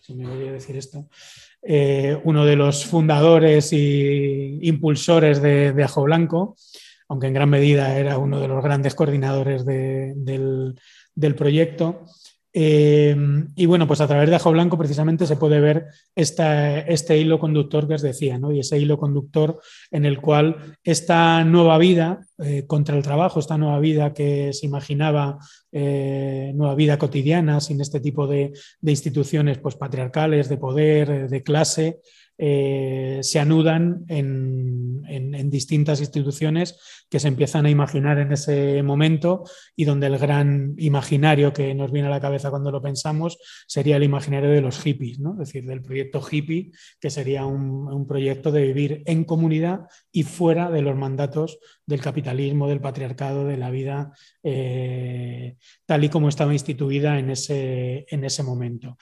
[0.00, 1.08] si me voy a decir esto,
[1.62, 6.56] eh, uno de los fundadores e impulsores de, Ajo Blanco,
[7.08, 10.74] aunque en gran medida era uno de los grandes coordinadores del,
[11.14, 12.04] del proyecto.
[12.60, 17.38] Em, y bueno, pues a través de Ajo Blanco precisamente se puede ver este hilo
[17.38, 18.50] conductor que os decía, ¿no?
[18.50, 19.60] y ese hilo conductor
[19.92, 24.66] en el cual esta nueva vida eh, contra el trabajo, esta nueva vida que se
[24.66, 25.38] imaginaba,
[25.70, 31.42] eh, nueva vida cotidiana, sin este tipo de, de instituciones pues, patriarcales, de poder, de
[31.44, 32.00] clase,
[32.40, 34.86] eh, se anudan en,
[35.50, 41.52] distintas instituciones que se empiezan a imaginar en ese momento y donde el gran imaginario
[41.52, 45.18] que nos viene a la cabeza cuando lo pensamos sería el imaginario de los hippies,
[45.18, 45.32] ¿no?
[45.32, 46.70] es decir, del proyecto hippie,
[47.00, 52.68] que sería un, proyecto de vivir en comunidad y fuera de los mandatos del capitalismo,
[52.68, 58.42] del patriarcado, de la vida eh, tal y como estaba instituida en ese, en ese
[58.42, 58.96] momento.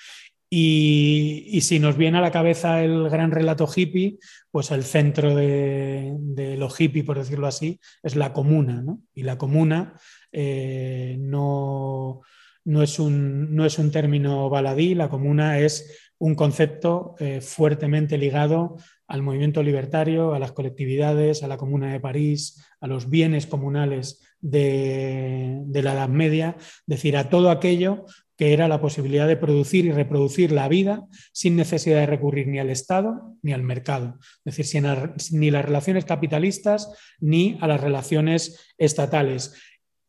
[0.48, 4.18] Y, si nos viene a la cabeza el gran relato hippie,
[4.50, 8.80] pues el centro de, de lo hippie, por decirlo así, es la comuna.
[8.82, 9.00] ¿no?
[9.12, 9.94] Y la comuna
[10.30, 12.20] eh, no,
[12.64, 18.16] no, es un, no, es un, término baladí, la comuna es un concepto eh, fuertemente
[18.16, 18.76] ligado
[19.08, 24.20] al movimiento libertario, a las colectividades, a la Comuna de París, a los bienes comunales
[24.40, 28.04] de, de la Edad Media, es decir, a todo aquello
[28.36, 32.58] que era la posibilidad de producir y reproducir la vida sin necesidad de recurrir ni
[32.58, 34.84] al Estado ni al mercado, es decir,
[35.32, 39.54] ni las relaciones capitalistas ni a las relaciones estatales.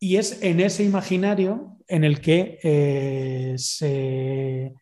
[0.00, 4.72] Y es en ese imaginario en el que eh, se,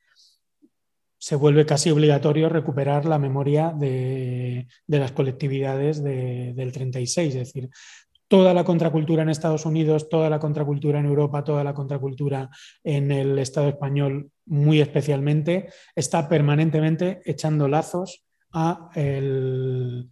[1.36, 7.70] vuelve casi obligatorio recuperar la memoria de, las colectividades del 36, es decir,
[8.28, 12.50] toda la contracultura en Estados Unidos, toda la contracultura en Europa, toda la contracultura
[12.82, 20.08] en el Estado español muy especialmente, está permanentemente echando lazos al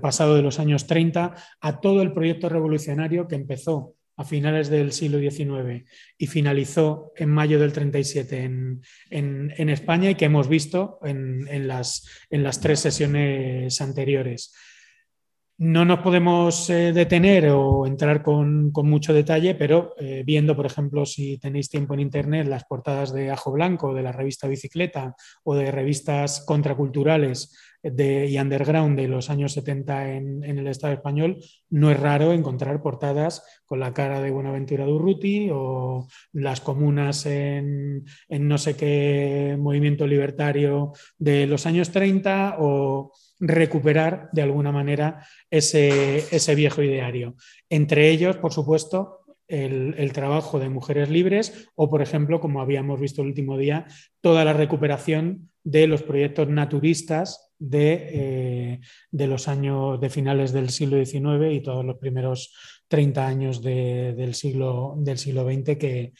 [0.00, 4.92] pasado de los años 30, a todo el proyecto revolucionario que empezó a finales del
[4.92, 10.98] siglo XIX y finalizó en mayo del 37 en, en, España y que hemos visto
[11.02, 14.52] en, las, en las tres sesiones anteriores.
[15.62, 21.04] No nos podemos eh, detener o entrar con, mucho detalle, pero eh, viendo, por ejemplo,
[21.04, 25.54] si tenéis tiempo en Internet, las portadas de Ajo Blanco, de la revista Bicicleta o
[25.54, 31.36] de revistas contraculturales de, y underground de los años 70 en, el Estado español,
[31.68, 38.06] no es raro encontrar portadas con la cara de Buenaventura Durruti o las comunas en,
[38.30, 45.26] en no sé qué movimiento libertario de los años 30 o recuperar de alguna manera
[45.50, 47.34] ese, viejo ideario.
[47.68, 53.22] Entre ellos, por supuesto, el, trabajo de mujeres libres o, por ejemplo, como habíamos visto
[53.22, 53.86] el último día,
[54.20, 58.80] toda la recuperación de los proyectos naturistas de,
[59.12, 62.54] eh, los años de finales del siglo XIX y todos los primeros
[62.88, 66.12] 30 años del, siglo, del siglo XX que,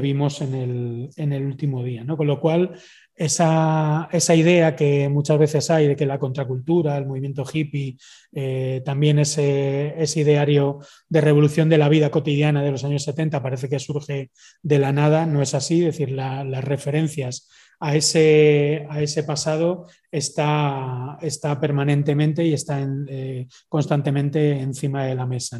[0.00, 2.04] vimos en el, en el último día.
[2.04, 2.16] ¿no?
[2.16, 2.78] Con lo cual,
[3.18, 7.96] esa, idea que muchas veces hay de que la contracultura, el movimiento hippie,
[8.32, 10.78] eh, también ese, ideario
[11.08, 14.30] de revolución de la vida cotidiana de los años 70 parece que surge
[14.62, 17.48] de la nada, no es así, es decir, las referencias
[17.80, 25.26] a ese, a ese pasado está, está, permanentemente y está eh, constantemente encima de la
[25.26, 25.58] mesa.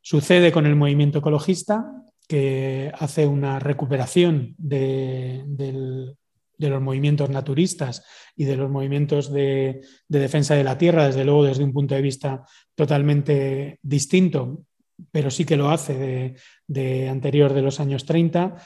[0.00, 1.92] Sucede con el movimiento ecologista,
[2.28, 6.16] que hace una recuperación del,
[6.58, 8.04] de los movimientos naturistas
[8.36, 12.02] y de los movimientos de, defensa de la tierra, desde luego desde un punto de
[12.02, 12.44] vista
[12.74, 14.64] totalmente distinto,
[15.12, 16.34] pero sí que lo hace
[16.66, 18.56] de, anterior de los años 30.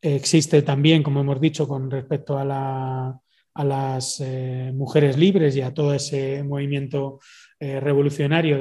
[0.00, 2.44] Existe también, como hemos dicho, con respecto a,
[3.54, 7.18] las eh, mujeres libres y a todo ese movimiento
[7.58, 8.56] eh, revolucionario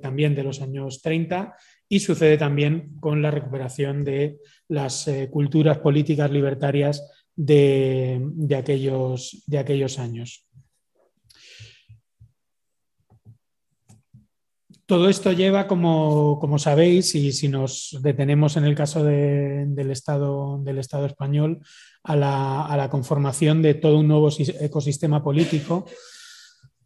[0.00, 1.54] también de los años 30
[1.92, 9.58] y sucede también con la recuperación de las eh, culturas políticas libertarias de, aquellos, de
[9.58, 10.46] aquellos años.
[14.86, 20.78] Todo esto lleva, como, sabéis, y si nos detenemos en el caso del, Estado, del
[20.78, 21.60] Estado español,
[22.02, 24.28] a la, a la, conformación de todo un nuevo
[24.60, 25.86] ecosistema político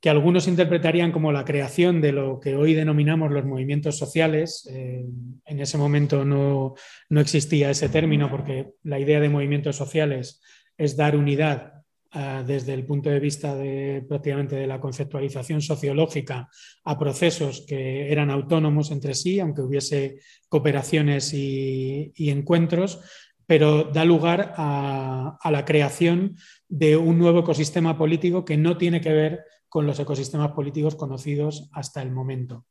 [0.01, 4.69] que algunos interpretarían como la creación de lo que hoy denominamos los movimientos sociales.
[4.71, 5.07] Eh,
[5.45, 6.75] en ese momento no,
[7.11, 10.41] existía ese término porque la idea de movimientos sociales
[10.77, 16.49] es dar unidad ah, desde el punto de vista de prácticamente de la conceptualización sociológica
[16.85, 23.01] a procesos que eran autónomos entre sí, aunque hubiese cooperaciones y, encuentros,
[23.47, 26.37] pero da lugar a, a la creación
[26.69, 29.41] de un nuevo ecosistema político que no tiene que ver
[29.77, 32.65] con los ecosistemas políticos conocidos hasta el momento.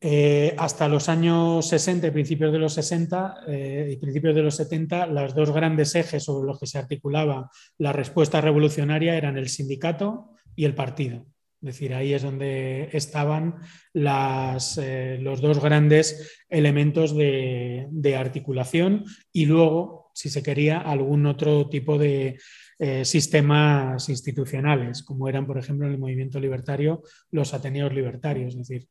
[0.00, 4.54] Eh, hasta los años 60 y principios de los 60 eh, y principios de los
[4.54, 9.48] 70, los dos grandes ejes sobre los que se articulaba la respuesta revolucionaria eran el
[9.48, 11.26] sindicato y el partido.
[11.62, 13.56] Es decir, ahí es donde estaban
[13.92, 21.68] eh, los dos grandes elementos de, de, articulación y luego, si se quería, algún otro
[21.68, 22.38] tipo de,
[22.78, 28.54] eh, sistemas institucionales, como eran, por ejemplo, en el movimiento libertario los Ateneos libertarios.
[28.54, 28.88] Es decir,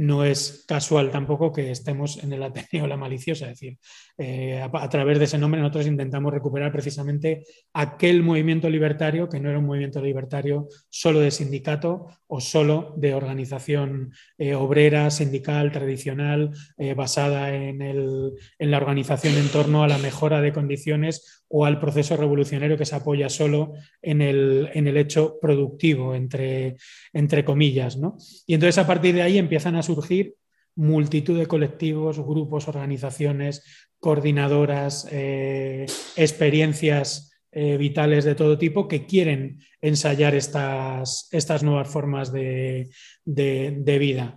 [0.00, 3.78] no es casual tampoco que estemos en el Ateneo La Maliciosa, es decir,
[4.16, 7.44] eh, a, través de ese nombre nosotros intentamos recuperar precisamente
[7.74, 13.14] aquel movimiento libertario que no era un movimiento libertario solo de sindicato o solo de
[13.14, 19.98] organización eh, obrera, sindical, tradicional, eh, basada en, en la organización en torno a la
[19.98, 24.96] mejora de condiciones o al proceso revolucionario que se apoya solo en el, en el
[24.96, 26.76] hecho productivo, entre,
[27.12, 27.96] entre comillas.
[27.96, 28.16] ¿no?
[28.46, 30.36] Y entonces a partir de ahí empiezan a surgir
[30.76, 33.64] multitud de colectivos, grupos, organizaciones,
[33.98, 42.32] coordinadoras, eh, experiencias eh, vitales de todo tipo que quieren ensayar estas, estas nuevas formas
[42.32, 42.90] de,
[43.24, 44.36] de vida.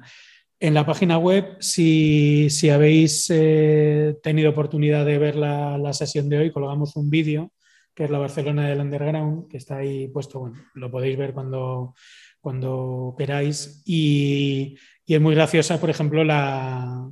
[0.59, 6.51] En la página web, si, habéis eh, tenido oportunidad de ver la, sesión de hoy,
[6.51, 7.51] colgamos un vídeo,
[7.93, 11.93] que es la Barcelona del Underground, que está ahí puesto, bueno, lo podéis ver cuando,
[12.39, 13.83] cuando queráis.
[13.85, 17.09] Y, es muy graciosa, por ejemplo, la,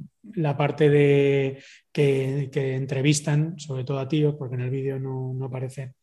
[0.58, 5.94] parte de que, entrevistan, sobre todo a tíos, porque en el vídeo no, no aparece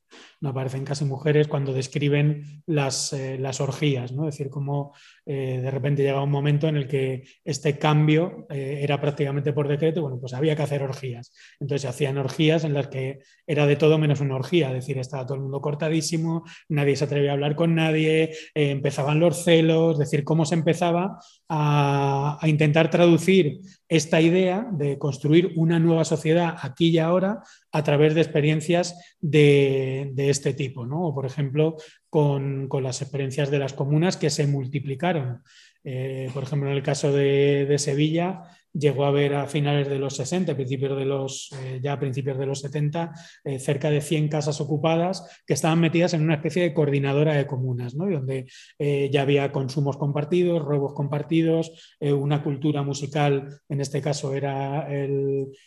[0.41, 4.29] no aparecen casi mujeres cuando describen las, eh, las orgías, ¿no?
[4.29, 4.95] Es decir, cómo
[5.27, 9.69] eh, de repente llega un momento en el que este cambio eh, era prácticamente por
[9.69, 11.33] decreto, bueno, pues había que hacer orgías.
[11.59, 14.99] Entonces se hacían orgías en las que era de todo menos una orgía, es decir,
[14.99, 19.95] estaba todo el mundo cortadísimo, nadie se atrevía a hablar con nadie, empezaban los celos,
[19.95, 26.05] es decir, cómo se empezaba a, a intentar traducir esta idea de construir una nueva
[26.05, 31.09] sociedad aquí y ahora a través de experiencias de, este tipo, ¿no?
[31.09, 31.77] O, por ejemplo,
[32.11, 35.43] con, las experiencias de las comunas que se multiplicaron.
[35.85, 38.43] Eh, por ejemplo, en el caso de, de Sevilla,
[38.79, 42.39] llegó a haber a finales de los 60, principios de los, eh, ya a principios
[42.39, 43.13] de los 70,
[43.45, 47.47] eh, cerca de 100 casas ocupadas que estaban metidas en una especie de coordinadora de
[47.47, 48.47] comunas, donde
[48.79, 54.89] eh, ya había consumos compartidos, robos compartidos, una cultura musical, en este caso era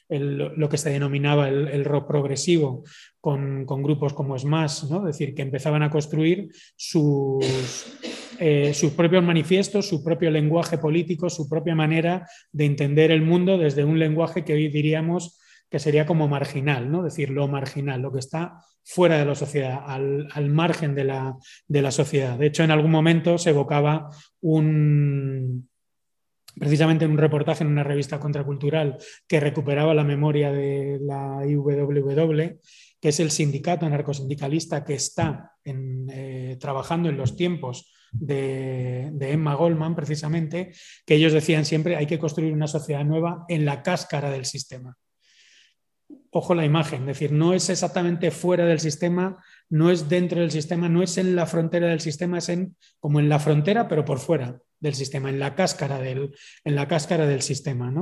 [0.09, 2.83] lo que se denominaba el, rock progresivo,
[3.19, 4.99] con, con, grupos como Smash, ¿no?
[4.99, 7.45] es decir, que empezaban a construir sus
[8.43, 13.59] eh, sus propios manifiestos, su propio lenguaje político, su propia manera de entender el mundo
[13.59, 17.03] desde un lenguaje que hoy diríamos que sería como marginal, ¿no?
[17.03, 21.35] decir, lo marginal, lo que está fuera de la sociedad, al, margen de la,
[21.67, 22.35] de la, sociedad.
[22.39, 25.69] De hecho, en algún momento se evocaba un,
[26.55, 32.59] precisamente en un reportaje en una revista contracultural que recuperaba la memoria de la IWW,
[32.99, 39.95] que es el sindicato anarcosindicalista que está eh, trabajando en los tiempos de, Emma Goldman,
[39.95, 40.71] precisamente,
[41.05, 44.97] que ellos decían siempre hay que construir una sociedad nueva en la cáscara del sistema.
[46.33, 50.51] Ojo la imagen, es decir, no es exactamente fuera del sistema, no es dentro del
[50.51, 54.05] sistema, no es en la frontera del sistema, es en, como en la frontera, pero
[54.05, 57.93] por fuera del sistema, en la cáscara del, en la cáscara del sistema.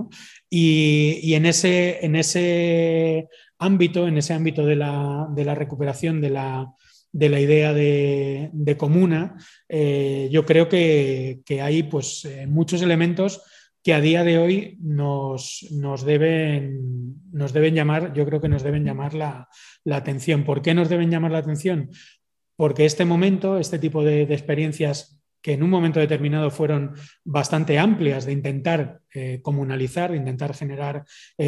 [0.49, 6.29] Y, en, ese, en ese ámbito, en ese ámbito de la, de la recuperación de
[6.29, 6.73] la,
[7.11, 13.41] de la idea de, comuna, eh, yo creo que, hay pues, eh, muchos elementos
[13.83, 15.67] que a día de hoy nos,
[16.05, 19.47] deben, nos deben llamar, yo creo que nos deben llamar la,
[19.91, 20.43] atención.
[20.43, 21.89] ¿Por qué nos deben llamar la atención?
[22.55, 26.93] Porque este momento, este tipo de, experiencias que en un momento determinado fueron
[27.23, 31.05] bastante amplias de intentar eh, comunalizar, de intentar generar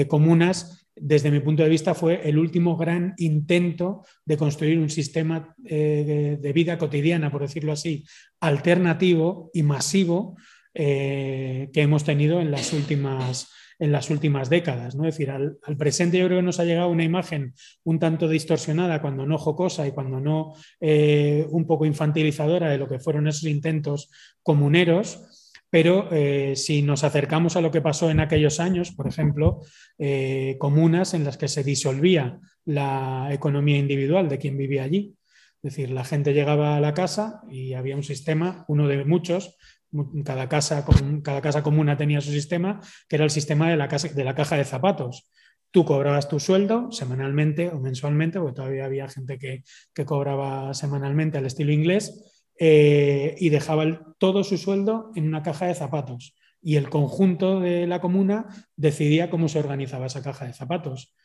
[0.07, 5.55] comunas, desde mi punto de vista, fue el último gran intento de construir un sistema
[5.65, 8.05] eh, de vida cotidiana, por decirlo así,
[8.39, 10.37] alternativo y masivo
[10.75, 14.95] eh, que hemos tenido en las últimas, en las últimas décadas.
[14.95, 15.07] ¿no?
[15.07, 19.01] Es decir, al, presente yo creo que nos ha llegado una imagen un tanto distorsionada,
[19.01, 23.45] cuando no jocosa y cuando no eh, un poco infantilizadora de lo que fueron esos
[23.45, 24.11] intentos
[24.43, 25.40] comuneros
[25.71, 29.61] pero eh, si nos acercamos a lo que pasó en aquellos años, por ejemplo,
[29.97, 35.15] eh, comunas en las que se disolvía la economía individual de quien vivía allí.
[35.63, 39.57] Es decir, la gente llegaba a la casa y había un sistema, uno de muchos,
[40.25, 40.85] cada casa,
[41.23, 44.57] cada casa comuna tenía su sistema, que era el sistema de la, de la caja
[44.57, 45.29] de zapatos.
[45.71, 51.37] Tú cobrabas tu sueldo semanalmente o mensualmente, porque todavía había gente que, que cobraba semanalmente
[51.37, 52.30] al estilo inglés,
[52.63, 56.35] eh, y dejaba todo su sueldo en una caja de zapatos.
[56.61, 58.45] Y el conjunto de la comuna
[58.75, 61.15] decidía cómo se organizaba esa caja de zapatos.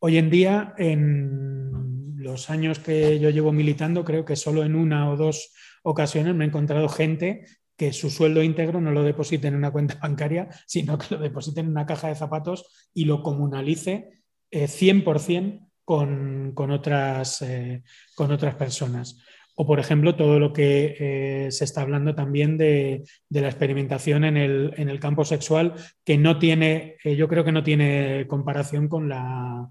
[0.00, 5.08] Hoy en día, en los años que yo llevo militando, creo que solo en una
[5.08, 9.54] o dos ocasiones me he encontrado gente que su sueldo íntegro no lo deposite en
[9.54, 14.24] una cuenta bancaria, sino que lo deposite en una caja de zapatos y lo comunalice
[14.50, 17.84] 100% eh, con, con, otras, eh,
[18.16, 19.22] con otras personas.
[19.58, 24.36] O, por ejemplo, todo lo que eh, se está hablando también de, la experimentación en
[24.36, 25.72] el, campo sexual,
[26.04, 29.70] que no tiene, eh, yo creo que no tiene comparación con la,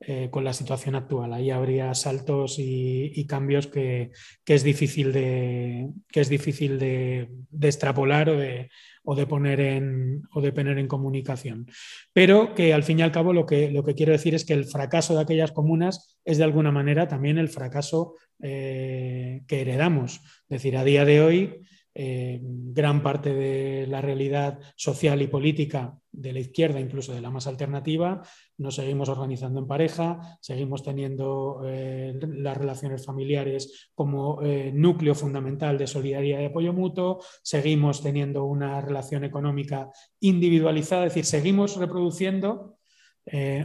[0.00, 1.32] eh, con la situación actual.
[1.32, 4.10] Ahí habría saltos y, cambios que,
[4.44, 7.30] es difícil de, que es difícil de,
[7.62, 8.68] extrapolar o de,
[9.04, 11.66] o de, poner en, o de poner en comunicación.
[12.12, 14.52] Pero que al fin y al cabo lo que, lo que quiero decir es que
[14.52, 20.16] el fracaso de aquellas comunas es de alguna manera también el fracaso eh, que heredamos.
[20.42, 21.60] Es decir, a día de hoy,
[21.98, 27.30] eh, gran parte de la realidad social y política de la izquierda, incluso de la
[27.30, 28.20] más alternativa,
[28.58, 35.78] nos seguimos organizando en pareja, seguimos teniendo eh, las relaciones familiares como eh, núcleo fundamental
[35.78, 39.88] de solidaridad y apoyo mutuo, seguimos teniendo una relación económica
[40.20, 42.76] individualizada, es decir, seguimos reproduciendo,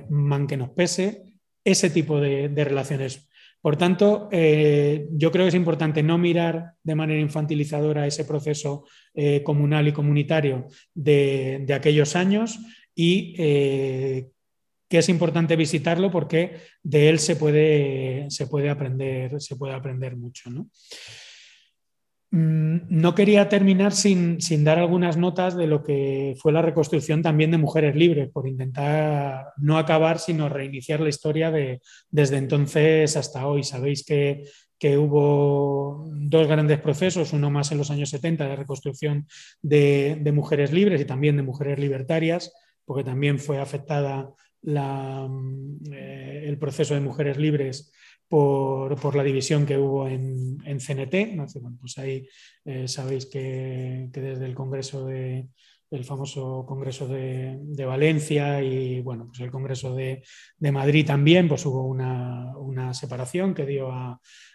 [0.10, 1.32] man que nos pese,
[1.64, 3.30] ese tipo de, relaciones.
[3.62, 8.86] Por tanto, yo creo que es importante no mirar de manera infantilizadora ese proceso
[9.44, 12.60] comunal y comunitario de, aquellos años
[12.96, 13.34] y
[14.92, 20.18] que es importante visitarlo porque de él se puede, se puede, aprender, se puede aprender
[20.18, 20.50] mucho.
[20.50, 20.70] ¿no?
[22.90, 27.58] No quería terminar sin, dar algunas notas de lo que fue la reconstrucción también de
[27.58, 33.64] Mujeres Libres, por intentar no acabar, sino reiniciar la historia de, desde entonces hasta hoy.
[33.64, 34.44] Sabéis que,
[34.98, 39.28] hubo dos grandes procesos, uno más en los años 70 de reconstrucción
[39.62, 42.52] de, mujeres libres y también de mujeres libertarias,
[42.86, 44.32] porque también fue afectada
[44.66, 47.92] eh, el proceso de mujeres libres
[48.32, 51.36] por, la división que hubo en, CNT.
[51.80, 52.26] pues ahí
[52.64, 55.50] eh, sabéis que, desde el Congreso de,
[55.90, 60.24] el famoso Congreso de, Valencia y bueno, pues el Congreso de,
[60.60, 63.92] Madrid también, pues hubo una, una, separación que dio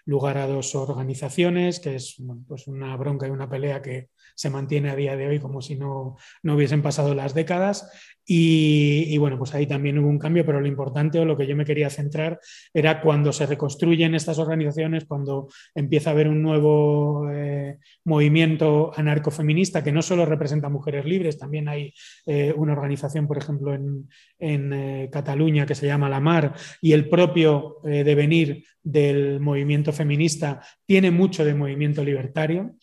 [0.06, 2.16] lugar a dos organizaciones, que es
[2.48, 5.74] pues una bronca y una pelea que se mantiene a día de hoy como si
[5.74, 7.90] no, no hubiesen pasado las décadas.
[8.28, 11.54] Y, bueno, pues ahí también hubo un cambio, pero lo importante o lo que yo
[11.54, 12.40] me quería centrar
[12.74, 19.84] era cuando se reconstruyen estas organizaciones, cuando empieza a haber un nuevo eh, movimiento anarcofeminista
[19.84, 21.92] que no solo representa mujeres libres, también hay
[22.24, 27.08] eh, una organización, por ejemplo, en, eh, Cataluña que se llama La Mar y el
[27.08, 32.76] propio devenir del movimiento feminista tiene mucho de movimiento libertario,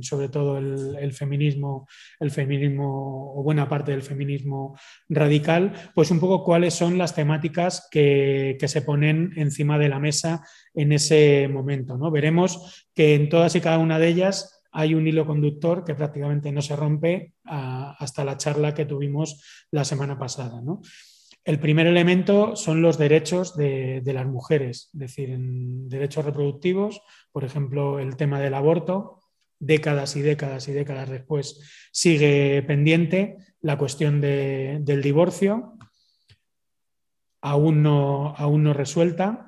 [0.00, 1.86] sobre todo el, el, feminismo,
[2.18, 4.76] el feminismo o buena parte del feminismo
[5.08, 10.42] radical, pues un poco cuáles son las temáticas que, se ponen encima de la mesa
[10.74, 11.96] en ese momento.
[11.96, 12.10] ¿no?
[12.10, 16.52] Veremos que en todas y cada una de ellas hay un hilo conductor que prácticamente
[16.52, 20.60] no se rompe hasta la charla que tuvimos la semana pasada.
[21.44, 27.00] El primer elemento son los derechos de, las mujeres, es decir, derechos reproductivos,
[27.32, 29.22] por ejemplo, el tema del aborto,
[29.58, 35.78] décadas y décadas y décadas después sigue pendiente la cuestión del divorcio,
[37.40, 39.45] aún no, aún no resuelta.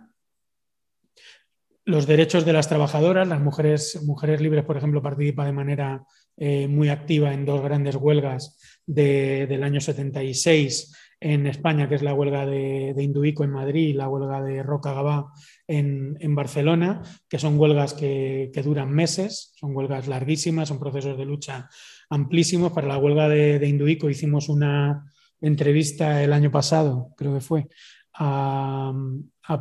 [1.88, 6.04] Los derechos de las trabajadoras, las mujeres, mujeres libres, por ejemplo, participan de manera
[6.36, 12.12] eh, muy activa en dos grandes huelgas del año 76 en España, que es la
[12.12, 15.32] huelga de, Induico en Madrid y la huelga de Roca Gabá
[15.66, 21.70] en, Barcelona, que son huelgas que, duran meses, son huelgas larguísimas, son procesos de lucha
[22.10, 22.70] amplísimos.
[22.72, 25.10] Para la huelga de, Induico hicimos una
[25.40, 27.66] entrevista el año pasado, creo que fue,
[28.12, 28.92] a,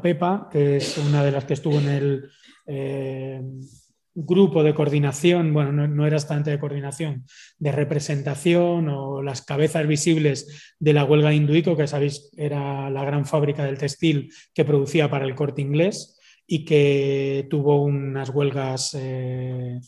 [0.02, 2.30] Pepa, que es una de las que estuvo en el...
[2.66, 3.42] Eh,
[4.20, 7.26] grupo de coordinación, bueno, no, era bastante de coordinación,
[7.60, 13.06] de representación o las cabezas visibles de la huelga de Induico, que sabéis era la
[13.06, 18.98] gran fábrica del textil que producía para el corte inglés y que tuvo unas huelgas
[19.00, 19.80] eh,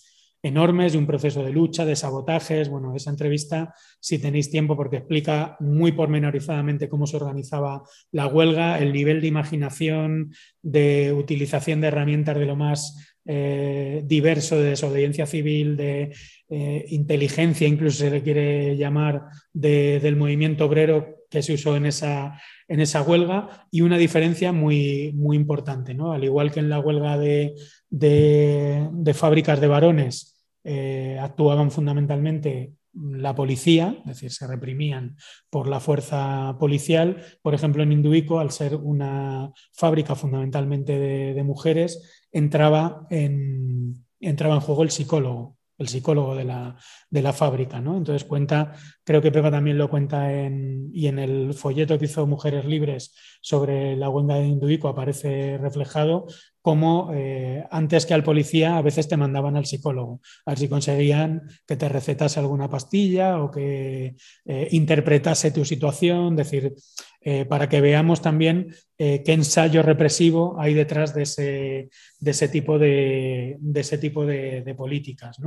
[0.42, 2.70] enormes y un proceso de lucha, de sabotajes.
[2.70, 8.80] Bueno, esa entrevista, si tenéis tiempo, porque explica muy pormenorizadamente cómo se organizaba la huelga,
[8.80, 15.26] el nivel de imaginación, de utilización de herramientas de lo más eh, diverso de desobediencia
[15.26, 16.16] civil, de
[16.50, 22.42] eh, inteligencia, incluso se le quiere llamar, del movimiento obrero que se usó en esa,
[22.68, 25.94] en esa huelga y una diferencia muy, muy importante.
[25.94, 26.12] ¿no?
[26.12, 27.56] Al igual que en la huelga de,
[27.90, 35.16] de, fábricas de varones, eh, actuaban fundamentalmente la policía, es decir, se reprimían
[35.50, 37.24] por la fuerza policial.
[37.42, 44.62] Por ejemplo, en Induico, al ser una fábrica fundamentalmente de, mujeres, entraba en, entraba en
[44.62, 46.76] juego el psicólogo el psicólogo de la,
[47.10, 47.82] de la fábrica.
[47.82, 47.98] ¿no?
[47.98, 48.74] Entonces cuenta,
[49.04, 53.16] creo que Pepa también lo cuenta en, y en el folleto que hizo Mujeres Libres
[53.42, 56.28] sobre la huelga de Induico aparece reflejado
[56.62, 60.68] como eh, antes que al policía a veces te mandaban al psicólogo, a ver si
[60.68, 66.74] conseguían que te recetase alguna pastilla o que eh, interpretase tu situación, decir,
[67.22, 71.90] eh, para que veamos también qué ensayo represivo hay detrás de ese,
[72.20, 75.38] de ese tipo, de, ese tipo de, políticas.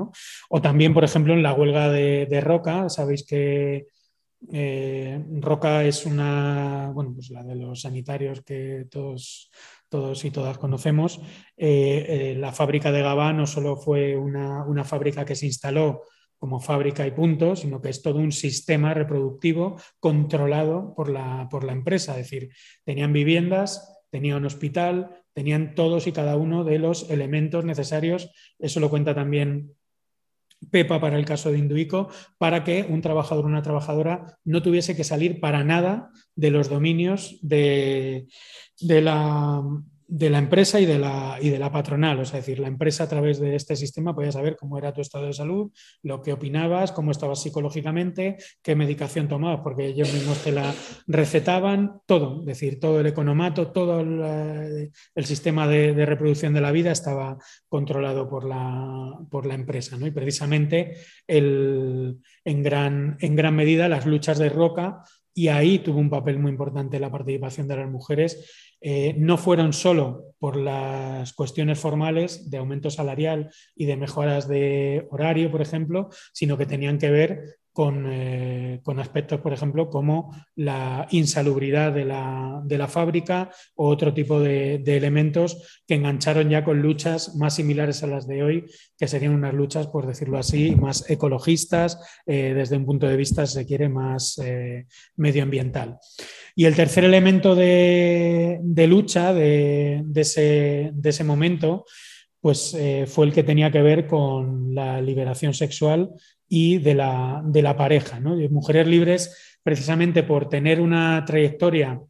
[0.49, 3.89] O también, por ejemplo, en la huelga de, de Roca, sabéis que
[5.41, 9.51] Roca es una, bueno, pues la de los sanitarios que todos
[9.93, 11.21] todos y todas conocemos,
[11.57, 16.03] eh, eh, la fábrica de Gabá no solo fue una, fábrica que se instaló
[16.39, 21.63] como fábrica y punto, sino que es todo un sistema reproductivo controlado por la, por
[21.63, 22.13] la empresa.
[22.13, 22.49] Es decir,
[22.85, 28.33] tenían viviendas, tenía un hospital, tenían todos y cada uno de los elementos necesarios.
[28.59, 29.75] Eso lo cuenta también
[30.71, 32.09] Pepa para el caso de Induico,
[32.39, 36.69] para que un trabajador o una trabajadora no tuviese que salir para nada de los
[36.69, 38.27] dominios de,
[38.81, 39.63] de la,
[40.15, 42.21] de la empresa y de la, y de la patronal.
[42.21, 45.01] O sea, decir, la empresa a través de este sistema podía saber cómo era tu
[45.01, 50.37] estado de salud, lo que opinabas, cómo estabas psicológicamente, qué medicación tomabas, porque ellos mismos
[50.45, 50.75] te la
[51.07, 54.91] recetaban, todo, es decir, todo el economato, todo el, eh,
[55.25, 59.97] sistema de, reproducción de la vida estaba controlado por la, por la empresa.
[59.97, 60.07] ¿no?
[60.07, 65.05] Y precisamente el, en, gran, en gran medida las luchas de Roca
[65.35, 68.75] y ahí tuvo un papel muy importante la participación de las mujeres.
[68.81, 75.07] Eh, no fueron solo por las cuestiones formales de aumento salarial y de mejoras de
[75.11, 81.07] horario, por ejemplo, sino que tenían que ver eh, con, aspectos, por ejemplo, como la
[81.11, 87.55] insalubridad de la, fábrica o otro tipo de, elementos que engancharon ya con luchas más
[87.55, 88.65] similares a las de hoy,
[88.99, 93.47] que serían unas luchas, por decirlo así, más ecologistas, eh, desde un punto de vista,
[93.47, 95.99] si se quiere, más eh, medioambiental.
[96.55, 101.87] Y el tercer elemento de, lucha de, ese, de, ese, momento
[102.43, 102.77] pues
[103.07, 106.11] fue el que tenía que ver con la liberación sexual
[106.49, 108.19] y de la, de la pareja.
[108.19, 108.37] ¿no?
[108.51, 112.01] Mujeres libres, precisamente por tener una trayectoria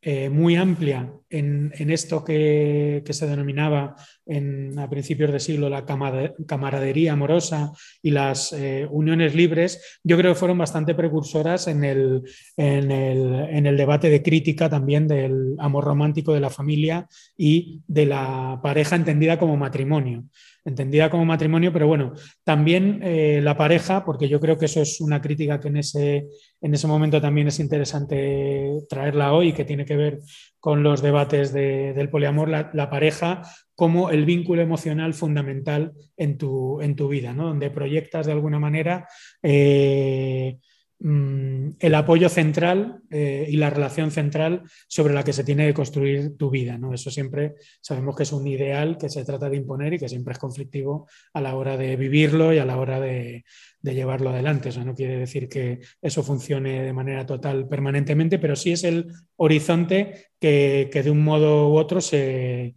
[0.00, 7.12] eh, muy amplia en, esto que, se denominaba en, a principios de siglo la camaradería
[7.12, 7.72] amorosa
[8.02, 12.22] y las eh, uniones libres, yo creo que fueron bastante precursoras en el,
[12.56, 17.06] en, el, en el, debate de crítica también del amor romántico de la familia
[17.36, 20.24] y de la pareja entendida como matrimonio
[20.68, 22.12] entendida como matrimonio, pero bueno,
[22.44, 26.28] también eh, la pareja, porque yo creo que eso es una crítica que en ese,
[26.60, 30.20] en ese momento también es interesante traerla hoy, que tiene que ver
[30.60, 33.42] con los debates del poliamor, la, pareja
[33.74, 37.48] como el vínculo emocional fundamental en tu, en tu vida, ¿no?
[37.48, 39.08] donde proyectas de alguna manera
[39.42, 40.58] eh,
[41.00, 45.74] Mm, el apoyo central eh, y la relación central sobre la que se tiene que
[45.74, 46.76] construir tu vida.
[46.76, 46.92] ¿no?
[46.92, 50.32] Eso siempre sabemos que es un ideal que se trata de imponer y que siempre
[50.32, 53.44] es conflictivo a la hora de vivirlo y a la hora de,
[53.82, 54.70] llevarlo adelante.
[54.70, 59.06] Eso no quiere decir que eso funcione de manera total permanentemente, pero sí es el
[59.36, 62.74] horizonte que, de un modo u otro se,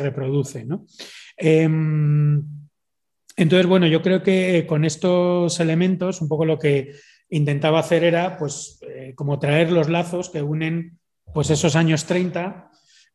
[0.00, 0.66] reproduce.
[1.36, 2.59] Em,
[3.42, 6.92] entonces, bueno, yo creo que con estos elementos, un poco lo que
[7.28, 10.98] intentaba hacer era, pues, eh, como traer los lazos que unen,
[11.32, 12.70] pues, esos años 30.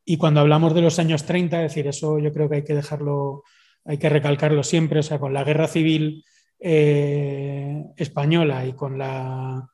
[0.06, 2.76] Y cuando hablamos de los años 30, es decir, eso yo creo que hay que
[2.76, 3.44] dejarlo,
[3.84, 6.24] hay que recalcarlo siempre, o sea, con la guerra civil
[6.60, 9.68] eh, española y con la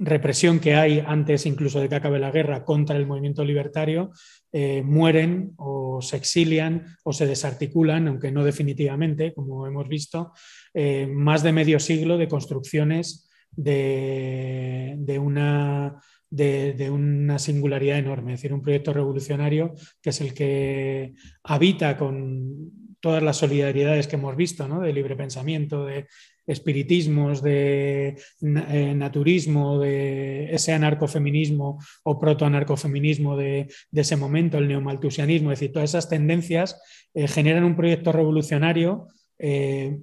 [0.00, 4.10] represión que hay antes incluso de que acabe la guerra contra el movimiento libertario,
[4.50, 10.32] eh, mueren o se exilian o se desarticulan, aunque no definitivamente, como hemos visto,
[10.72, 18.54] eh, más de medio siglo de construcciones de, una, de, una singularidad enorme, es decir,
[18.54, 22.70] un proyecto revolucionario que es el que habita con
[23.00, 24.80] todas las solidaridades que hemos visto, ¿no?
[24.80, 26.06] de libre pensamiento, de
[26.50, 35.60] espiritismos, de eh, naturismo, de ese anarcofeminismo o protoanarcofeminismo de, ese momento, el neomaltusianismo, es
[35.60, 36.80] decir, todas esas tendencias
[37.14, 39.06] eh, generan un proyecto revolucionario
[39.38, 39.98] eh,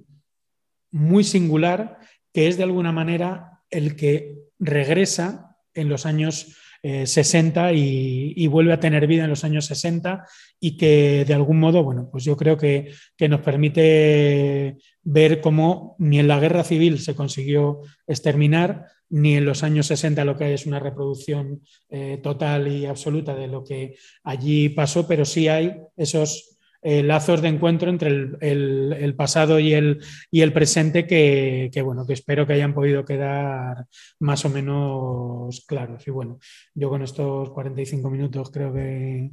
[0.90, 1.98] muy singular
[2.32, 8.80] que es de alguna manera el que regresa en los años 60 y, vuelve a
[8.80, 10.24] tener vida en los años 60
[10.60, 12.92] y que de algún modo, bueno, pues yo creo que,
[13.28, 14.76] nos permite
[15.10, 20.22] ver cómo ni en la guerra civil se consiguió exterminar, ni en los años 60
[20.26, 25.24] lo que es una reproducción eh, total y absoluta de lo que allí pasó, pero
[25.24, 30.00] sí hay esos eh, lazos de encuentro entre el, pasado y el,
[30.30, 33.86] y el presente que, bueno, que espero que hayan podido quedar
[34.18, 36.06] más o menos claros.
[36.06, 36.38] Y bueno,
[36.74, 39.30] yo con estos 45 minutos creo que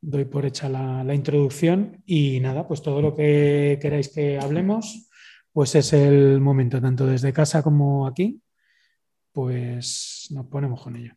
[0.00, 5.08] doy por hecha la, la introducción y nada, pues todo lo que queráis que hablemos,
[5.52, 8.42] pues es el momento, tanto desde casa como aquí,
[9.32, 11.14] pues nos ponemos con ello.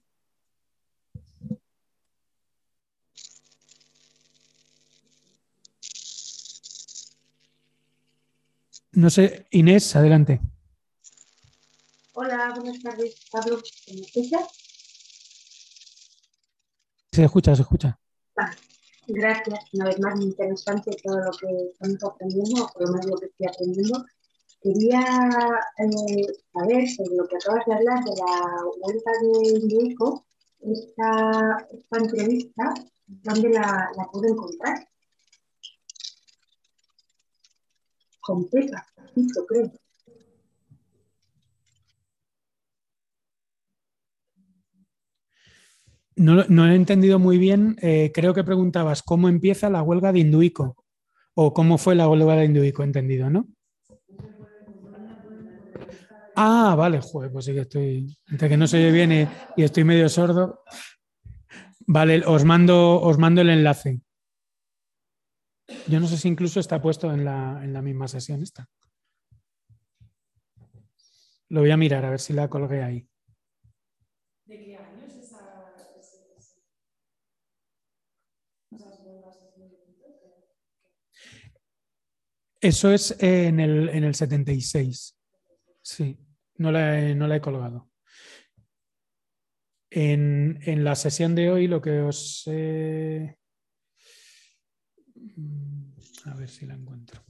[8.93, 10.41] No sé, Inés, adelante.
[12.13, 13.15] Hola, buenas tardes.
[13.31, 13.61] Pablo,
[13.93, 14.39] ¿me escucha?
[17.11, 17.99] Se escucha, se escucha.
[19.07, 19.59] Gracias.
[19.73, 23.17] Una vez más, muy interesante todo lo que estamos aprendiendo, o por lo menos lo
[23.17, 24.05] que estoy aprendiendo.
[24.61, 25.01] Quería
[25.77, 30.25] eh, saber sobre lo que acabas de hablar de la vuelta de México,
[30.59, 32.73] esta, esta entrevista
[33.09, 34.87] ¿dónde la, la puedo encontrar?
[38.21, 38.85] Con Pepa,
[39.47, 39.71] creo.
[46.19, 47.77] No, no, he entendido muy bien.
[47.81, 50.75] Eh, creo que preguntabas cómo empieza la huelga de Induico
[51.33, 53.47] o cómo fue la huelga de Induico, entendido, ¿no?
[56.35, 58.17] Ah, vale, joder, pues sí que estoy.
[58.29, 60.61] Entre que no se oye bien y, estoy medio sordo.
[61.87, 64.01] Vale, os mando, os mando el enlace.
[65.87, 68.67] Yo no sé si incluso está puesto en la, en la misma sesión esta.
[71.47, 73.07] Lo voy a mirar a ver si la colgué ahí.
[82.61, 85.17] Eso es en el, en el 76.
[85.81, 86.17] Sí,
[86.57, 87.89] no la no la he colgado.
[89.89, 92.43] En, en, la sesión de hoy lo que os...
[92.47, 93.35] Eh...
[96.25, 97.23] A ver si la encuentro.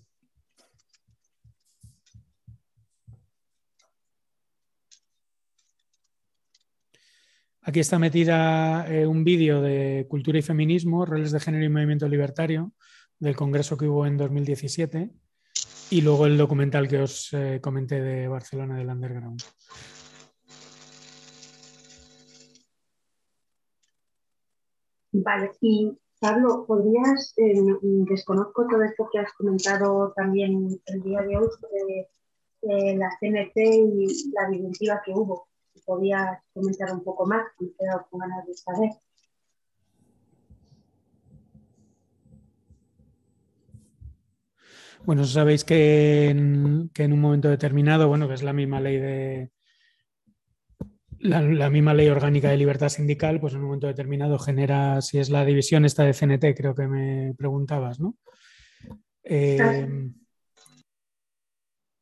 [7.61, 12.07] Aquí está metida eh, un vídeo de cultura y feminismo, roles de género y movimiento
[12.07, 12.73] libertario,
[13.20, 15.11] del congreso que hubo en 2017
[15.91, 19.41] y luego el documental que os eh, comenté de Barcelona del Underground.
[25.11, 31.38] Vale, y Pablo, ¿podrías, eh, desconozco todo esto que has comentado también el día de
[31.38, 32.09] hoy sobre
[32.61, 35.47] eh, la CNT y la directiva que hubo?
[35.86, 37.47] ¿Podrías comentar un poco más?
[37.59, 38.91] Me quedo con ganas de saber.
[45.06, 49.52] Bueno, sabéis que en, un momento determinado, bueno, que es la misma ley de
[51.20, 55.30] la, misma ley orgánica de libertad sindical, pues en un momento determinado genera, si es
[55.30, 58.18] la división esta de CNT, creo que me preguntabas, ¿no?
[59.24, 59.88] Eh,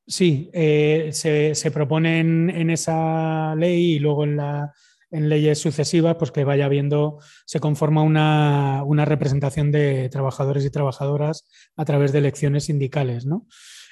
[0.05, 4.71] sí, eh, se, se, propone en, esa ley y luego en la,
[5.11, 11.47] en leyes sucesivas, pues que vaya viendo, se conforma una, representación de trabajadores y trabajadoras
[11.75, 13.47] a través de elecciones sindicales, ¿no?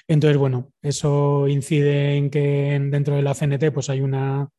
[0.08, 4.50] Entonces, bueno, eso incide en que dentro de la CNT pues hay una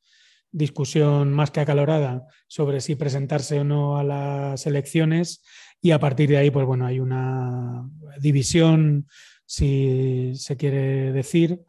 [0.51, 5.43] discusión más que acalorada sobre si presentarse o no a las elecciones
[5.81, 7.87] y a partir de ahí, pues bueno, hay una
[8.19, 9.07] división,
[9.45, 11.61] si se quiere decir,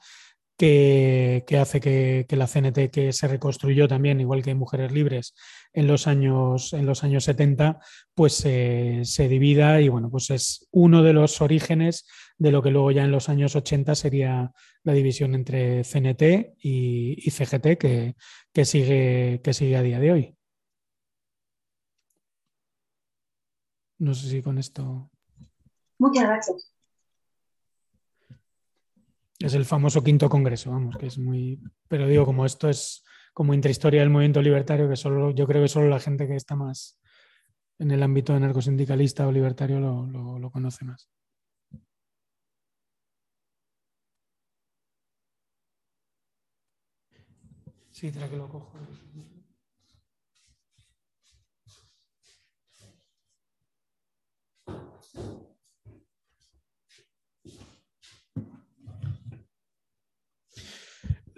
[0.58, 5.34] que, hace que, la CNT, que se reconstruyó también, igual que Mujeres Libres,
[5.72, 7.78] en los años, en los años 70,
[8.14, 12.06] pues se divida y bueno, pues es uno de los orígenes
[12.38, 14.52] de lo que luego ya en los años 80 sería
[14.82, 18.16] la división entre CNT y, CGT que,
[18.52, 20.34] que, sigue, que sigue a día de hoy.
[23.98, 25.10] No sé si con esto.
[25.98, 26.72] Muchas gracias.
[29.38, 31.60] Es el famoso quinto congreso, vamos, que es muy.
[31.88, 35.68] Pero digo, como esto es como intrahistoria del movimiento libertario, que solo yo creo que
[35.68, 36.98] solo la gente que está más
[37.78, 41.08] en el ámbito anarcosindicalista o libertario lo, conoce más.
[47.92, 48.72] Sí, que lo cojo.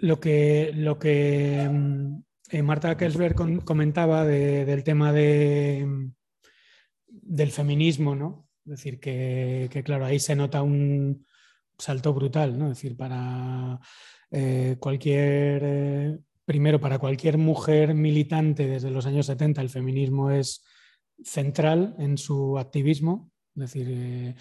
[0.01, 6.13] Lo que, lo que mm, eh, Marta Kelsberg comentaba del tema de, mm,
[7.07, 8.47] del feminismo, ¿no?
[8.65, 11.25] Es decir, que, claro, ahí se nota un
[11.77, 12.71] salto brutal, ¿no?
[12.71, 13.79] Es decir, para
[14.31, 20.63] eh, cualquier, eh, primero, para cualquier mujer militante desde los años 70, el feminismo es
[21.23, 24.35] central en su activismo, es decir,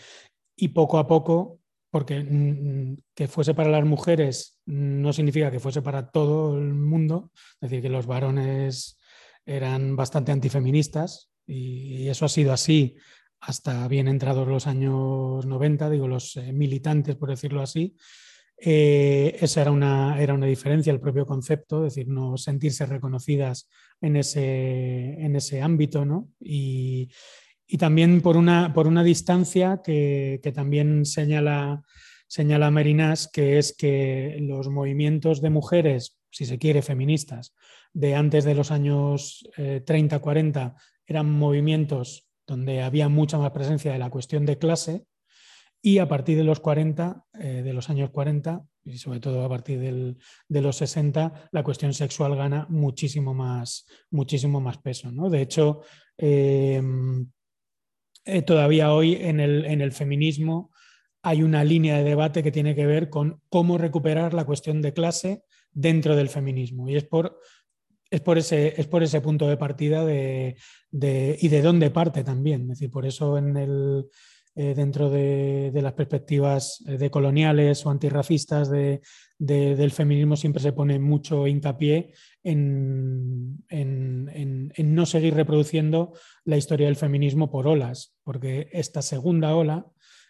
[0.56, 1.59] y poco a poco
[1.90, 7.30] porque mm, que fuese para las mujeres no significa que fuese para todo el mundo,
[7.60, 8.98] es decir, que los varones
[9.44, 12.96] eran bastante antifeministas y eso ha sido así
[13.40, 17.96] hasta bien entrados los años 90, digo, los eh, militantes, por decirlo así.
[18.62, 23.70] Eh, esa era una, era una diferencia, el propio concepto, es decir, no sentirse reconocidas
[24.02, 26.28] en ese, en ese ámbito, ¿no?
[27.72, 31.82] Y también por una, por una distancia que, también señala,
[32.26, 37.54] señala Merinas, que es que los movimientos de mujeres, si se quiere, feministas,
[37.92, 40.74] de antes de los años 30, eh, 40,
[41.06, 45.04] eran movimientos donde había mucha más presencia de la cuestión de clase
[45.80, 49.48] y a partir de los 40, eh, de los años 40 y sobre todo a
[49.48, 55.12] partir de los 60, la cuestión sexual gana muchísimo más, muchísimo más peso.
[55.12, 55.30] ¿no?
[55.30, 55.82] De hecho,
[56.18, 56.82] eh,
[58.24, 60.70] eh, todavía hoy en el, en el feminismo
[61.22, 64.92] hay una línea de debate que tiene que ver con cómo recuperar la cuestión de
[64.92, 66.88] clase dentro del feminismo.
[66.88, 67.38] Y es por,
[68.10, 70.56] es por, ese, es por ese punto de partida de,
[70.90, 72.62] y de dónde parte también.
[72.62, 74.06] Es decir, por eso en el,
[74.56, 80.98] eh, dentro de, las perspectivas eh, de coloniales o antirracistas del feminismo siempre se pone
[80.98, 86.12] mucho hincapié en, en, no seguir reproduciendo
[86.44, 89.86] la historia del feminismo por olas, porque esta segunda ola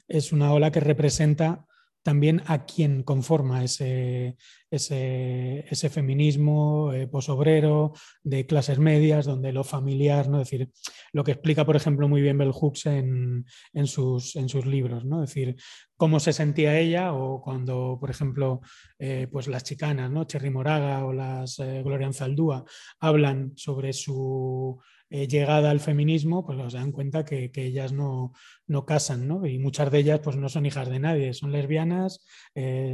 [0.07, 1.67] es una ola que representa
[2.03, 4.37] también a quien conforma ese,
[4.71, 7.93] ese, feminismo eh, posobrero
[8.23, 10.39] de clases medias, donde lo familiar, ¿no?
[10.39, 10.71] Decir,
[11.13, 13.45] lo que explica, por ejemplo, muy bien Bell Hooks en,
[13.85, 15.21] sus, en sus libros, ¿no?
[15.21, 15.57] Decir,
[16.01, 18.63] cómo se sentía ella o cuando, por ejemplo,
[18.99, 20.25] eh, pues las chicanas, ¿no?
[20.25, 22.65] Cherry Moraga o las eh, Gloria Anzaldúa
[23.01, 28.33] hablan sobre su eh, llegada al feminismo, pues se dan cuenta que, ellas no,
[28.67, 29.45] no casan, ¿no?
[29.45, 32.25] Y muchas de ellas pues no son hijas de nadie, son lesbianas,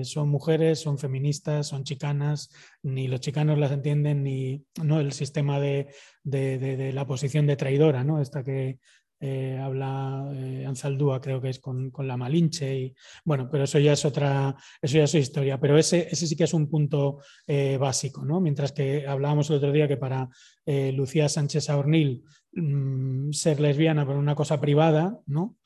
[0.02, 2.50] son mujeres, son feministas, son chicanas,
[2.82, 5.00] ni los chicanos las entienden, ni ¿no?
[5.00, 5.88] el sistema de,
[6.22, 8.20] de la posición de traidora, ¿no?
[8.20, 8.78] Esta que,
[9.18, 12.94] eh, habla eh, Anzaldúa, creo que es con, la Malinche, y
[13.24, 16.44] bueno, pero eso ya es otra, eso ya es historia, pero ese, ese sí que
[16.44, 18.40] es un punto eh, básico, ¿no?
[18.40, 20.28] Mientras que hablábamos el otro día que para
[20.66, 25.56] Lucía Sánchez Aornil mm, ser lesbiana por una cosa privada, ¿no?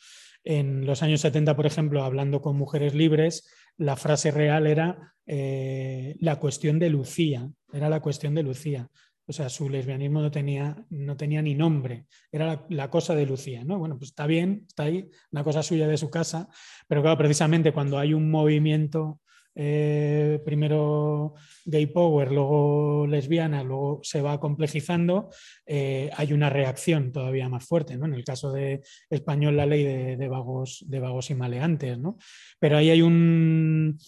[0.44, 6.40] En los años 70, por ejemplo, hablando con mujeres libres, la frase real era la
[6.40, 8.90] cuestión de Lucía, era la cuestión de Lucía.
[9.30, 13.62] O sea, su lesbianismo no tenía, no tenía ni nombre, era la, cosa de Lucía,
[13.62, 13.78] ¿no?
[13.78, 16.48] Bueno, pues está bien, está ahí, una cosa suya de su casa,
[16.88, 19.20] pero claro, precisamente cuando hay un movimiento,
[19.62, 21.34] eh, primero
[21.66, 25.28] gay power, luego lesbiana, luego se va complejizando,
[25.66, 28.06] eh, hay una reacción todavía más fuerte, ¿no?
[28.06, 28.80] En el caso de
[29.10, 29.84] español, la ley
[30.16, 32.16] de, vagos, de vagos y maleantes, ¿no?
[32.58, 33.98] Pero ahí hay un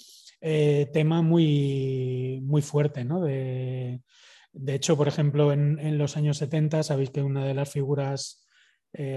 [0.40, 3.20] eh, tema muy, muy fuerte, ¿no?
[3.20, 4.00] De,
[4.54, 8.48] de hecho, por ejemplo, en, los años 70, sabéis que una de las figuras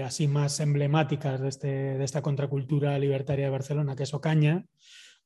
[0.04, 4.66] así más emblemáticas este, de, esta contracultura libertaria de Barcelona, que es Ocaña,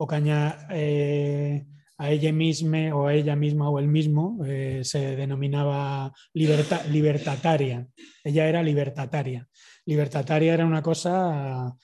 [0.03, 1.67] Ocaña eh,
[1.99, 7.87] a ella misma o a ella misma o él mismo eh, se denominaba libertataria.
[8.25, 9.47] Ella era libertataria.
[9.85, 11.77] Libertataria era una cosa,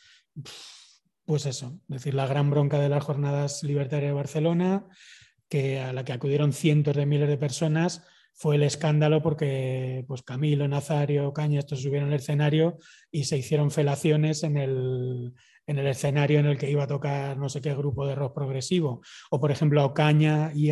[1.27, 4.87] pues eso, es decir, la gran bronca de las jornadas libertarias de Barcelona,
[5.51, 8.03] que a la que acudieron cientos de miles de personas
[8.33, 12.79] fue el escándalo porque pues Camilo, Nazario, Caña, estos subieron al escenario
[13.11, 15.35] y se hicieron felaciones en el,
[15.67, 19.03] escenario en el que iba a tocar no sé qué grupo de rock progresivo.
[19.31, 20.71] O por ejemplo a Ocaña y,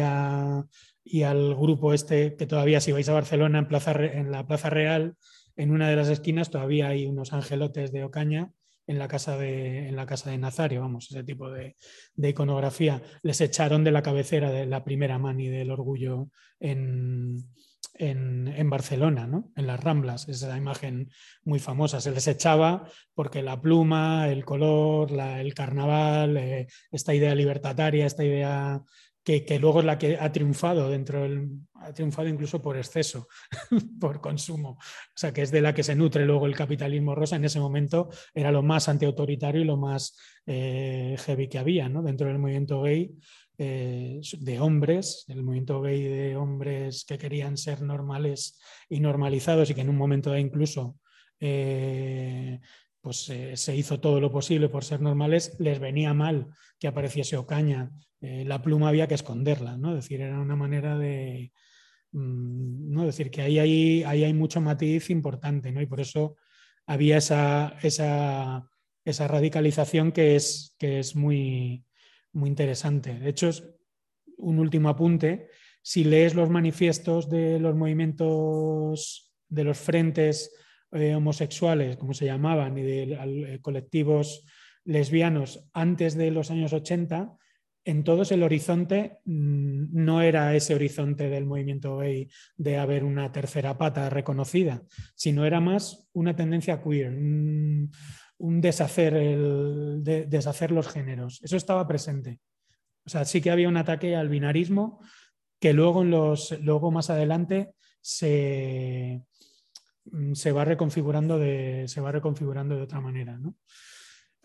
[1.05, 4.71] y al grupo este que todavía si vais a Barcelona en, Plaza, en la Plaza
[4.71, 5.17] Real,
[5.57, 8.51] en una de las esquinas todavía hay unos angelotes de Ocaña
[8.87, 11.77] en la casa de, en la casa de Nazario, vamos, ese tipo de,
[12.17, 13.03] iconografía.
[13.23, 16.29] Les echaron de la cabecera de la primera mani del orgullo
[16.61, 17.47] en,
[17.95, 19.53] en, Barcelona, ¿no?
[19.57, 21.11] en las Ramblas, esa imagen
[21.45, 22.01] muy famosa.
[22.01, 28.25] Se les echaba porque la pluma, el color, el carnaval, eh, esta idea libertataria, esta
[28.25, 28.83] idea
[29.25, 33.27] que, luego es la que ha triunfado dentro del, ha triunfado incluso por exceso,
[34.01, 34.71] por consumo.
[34.71, 37.37] O sea, que es de la que se nutre luego el capitalismo rosa.
[37.37, 42.03] En ese momento era lo más antiautoritario y lo más eh, heavy que había ¿no?
[42.03, 43.15] dentro del movimiento gay
[43.57, 49.75] eh, de hombres, el movimiento gay de hombres que querían ser normales y normalizados y
[49.75, 50.99] que en un momento incluso
[51.39, 52.59] eh,
[53.01, 56.49] pues eh, se hizo todo lo posible por ser normales, les venía mal
[56.79, 57.91] que apareciese Ocaña.
[58.21, 59.91] La pluma había que esconderla, ¿no?
[59.91, 61.53] Es decir, era una manera de...
[62.13, 63.05] Mm, ¿no?
[63.05, 65.83] decir, que ahí hay, ahí hay mucho matiz importante, ¿no?
[65.83, 66.37] Y por eso
[66.87, 68.69] había esa, esa,
[69.05, 71.85] esa radicalización que es, que es muy,
[72.35, 73.19] muy interesante.
[73.19, 73.51] De hecho,
[74.37, 75.49] un último apunte.
[75.83, 80.55] Si lees los manifiestos de los movimientos, de los frentes
[80.93, 84.45] eh, homosexuales, como se llamaban, y de eh, colectivos
[84.85, 87.37] lesbianos antes de los años 80,
[87.87, 93.31] en todos el horizonte mm, no era ese horizonte del movimiento gay de haber una
[93.31, 94.83] tercera pata reconocida,
[95.15, 97.91] sino era más una tendencia queer, un,
[98.61, 101.41] deshacer, el, deshacer los géneros.
[101.43, 102.41] Eso estaba presente.
[103.07, 105.01] O sea, sí que había un ataque al binarismo
[105.61, 109.23] que luego, en los, luego más adelante se,
[110.33, 113.39] se va reconfigurando de, se va reconfigurando de otra manera.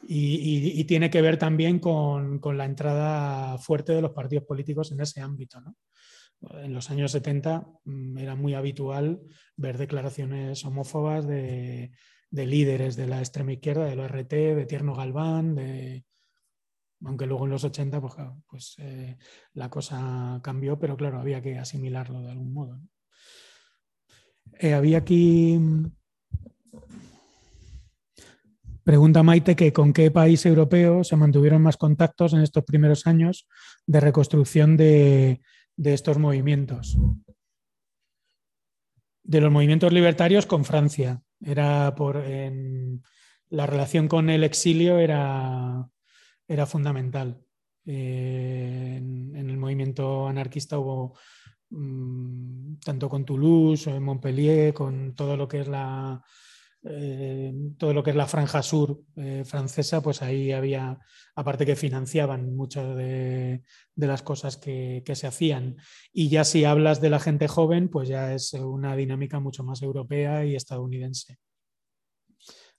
[0.08, 5.22] Y, tiene que ver también con, la entrada fuerte de los partidos políticos en ese
[5.22, 5.62] ámbito.
[6.64, 9.20] En los años 70 mm, era muy habitual
[9.58, 11.92] ver declaraciones homófobas de,
[12.32, 16.06] líderes de la extrema izquierda, de los RT, de Tierno Galván, de,
[17.04, 18.14] aunque luego en los 80 pues,
[18.48, 19.18] pues eh,
[19.54, 22.80] la cosa cambió, pero claro, había que asimilarlo de algún modo.
[24.60, 25.60] Eh, había aquí
[28.90, 33.48] Pregunta Maite que con qué país europeo se mantuvieron más contactos en estos primeros años
[33.86, 35.42] de reconstrucción de,
[35.78, 36.98] estos movimientos.
[39.22, 41.22] De los movimientos libertarios con Francia.
[41.42, 42.24] Era por
[43.50, 45.90] la relación con el exilio era,
[46.48, 47.42] era fundamental.
[47.86, 51.18] Eh, en, el movimiento anarquista hubo
[51.70, 56.24] mm, tanto con Toulouse, en Montpellier, con todo lo que es la,
[56.84, 60.98] eh, todo lo que es la franja sur eh, francesa, pues ahí había,
[61.36, 63.64] aparte que financiaban muchas de,
[63.96, 65.78] las cosas que, se hacían.
[66.14, 69.82] Y ya si hablas de la gente joven, pues ya es una dinámica mucho más
[69.82, 71.38] europea y estadounidense.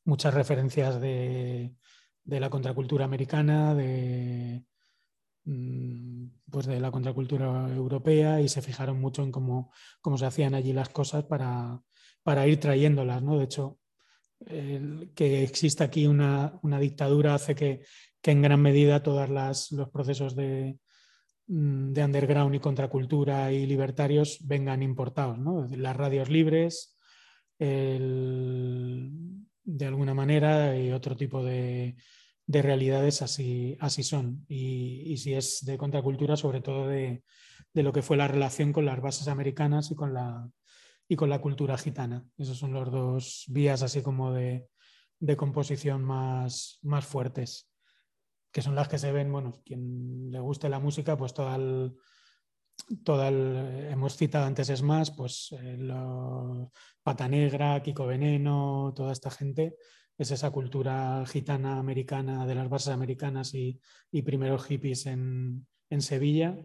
[0.05, 1.75] Muchas referencias de,
[2.25, 4.65] la contracultura americana, de,
[5.45, 10.55] mm, pues de la contracultura europea y se fijaron mucho en cómo, cómo se hacían
[10.55, 11.83] allí las cosas para,
[12.23, 13.23] para ir trayéndolas.
[13.23, 13.39] ¿no?
[13.39, 13.80] De hecho,
[14.47, 17.83] que exista aquí una, dictadura hace que,
[18.23, 20.79] en gran medida todos los procesos de,
[21.47, 25.39] mm, de, underground y contracultura y libertarios vengan importados.
[25.77, 26.97] Las radios libres,
[27.59, 28.77] de
[29.87, 31.97] alguna manera, y otro tipo de,
[32.47, 34.45] realidades así, así son.
[34.49, 37.23] Y, si es de contracultura, sobre todo de,
[37.75, 40.51] de lo que fue la relación con las bases americanas y con la,
[41.11, 42.25] y con la cultura gitana.
[42.39, 44.69] Esos son los dos vías así como de,
[45.37, 47.69] composición más, más, fuertes,
[48.53, 51.97] que son las que se ven, bueno, quien le guste la música, pues toda el,
[53.03, 55.77] toda hemos citado antes es más, pues eh,
[57.03, 59.75] Pata Negra, Kiko Veneno, toda esta gente,
[60.17, 63.81] es esa cultura gitana americana de las bases americanas y,
[64.13, 66.57] y primeros hippies en, en Sevilla.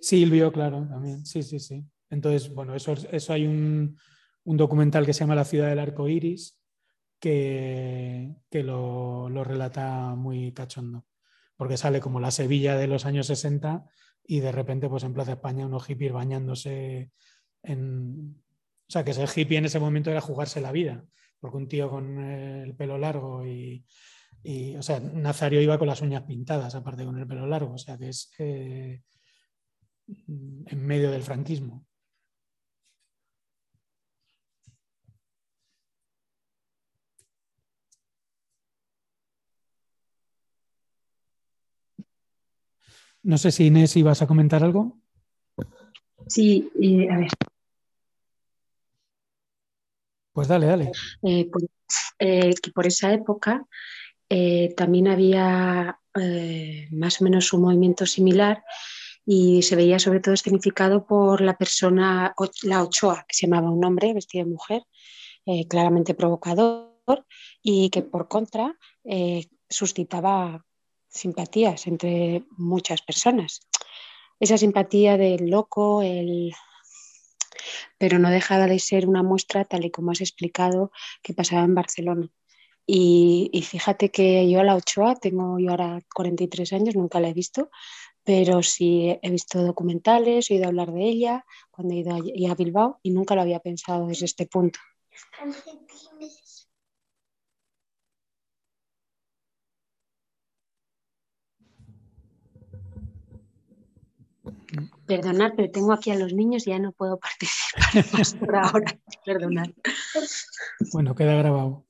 [0.00, 1.84] Silvio, claro, también, sí, sí, sí.
[2.10, 3.96] Entonces, bueno, eso, eso hay un,
[4.44, 6.60] documental que se llama La ciudad del arco iris
[7.20, 11.06] que, lo, relata muy cachondo,
[11.56, 13.84] porque sale como la Sevilla de los años 60
[14.24, 17.12] y de repente, pues en Plaza España, unos hippies bañándose
[17.62, 18.42] en.
[18.88, 21.04] O sea, que ese hippie en ese momento era jugarse la vida,
[21.38, 23.84] porque un tío con el pelo largo y,
[24.76, 27.96] o sea, Nazario iba con las uñas pintadas, aparte con el pelo largo, o sea,
[27.96, 29.02] que es eh,
[30.06, 31.86] en medio del franquismo.
[43.22, 44.98] No sé si Inés ibas a comentar algo.
[46.26, 46.70] Sí,
[47.10, 47.30] a ver.
[50.32, 50.92] Pues dale, dale.
[51.22, 51.64] Eh, pues,
[52.18, 53.66] eh, que por esa época
[54.28, 55.96] eh, también había
[56.90, 58.64] más o menos un movimiento similar
[59.24, 63.84] y se veía sobre todo escenificado por la persona, la Ochoa, que se llamaba un
[63.84, 64.82] hombre vestido de mujer,
[65.68, 67.26] claramente provocador
[67.62, 68.76] y que por contra
[69.68, 70.64] suscitaba
[71.10, 73.60] simpatías entre muchas personas.
[74.38, 76.52] Esa simpatía del loco, el...
[77.98, 80.92] pero no dejaba de ser una muestra, tal y como has explicado,
[81.22, 82.30] que pasaba en Barcelona.
[82.92, 87.34] Y, fíjate que yo a la Ochoa tengo yo ahora 43 años, nunca la he
[87.34, 87.70] visto,
[88.24, 92.54] pero sí he visto documentales, he oído hablar de ella cuando he ido a, a
[92.56, 94.80] Bilbao y nunca lo había pensado desde este punto.
[105.10, 108.96] Perdonad, pero tengo aquí a los niños y ya no puedo participar más por ahora.
[109.26, 109.66] Perdonad.
[110.92, 111.84] Bueno, queda grabado.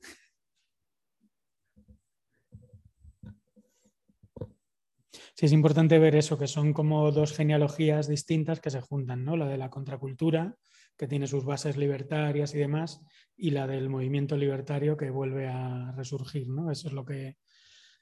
[5.34, 9.36] Sí, es importante ver eso, que son como dos genealogías distintas que se juntan, ¿no?
[9.36, 10.56] La de la contracultura,
[10.96, 13.02] que tiene sus bases libertarias y demás,
[13.36, 16.70] y la del movimiento libertario que vuelve a resurgir, ¿no?
[16.70, 17.36] Eso es lo que,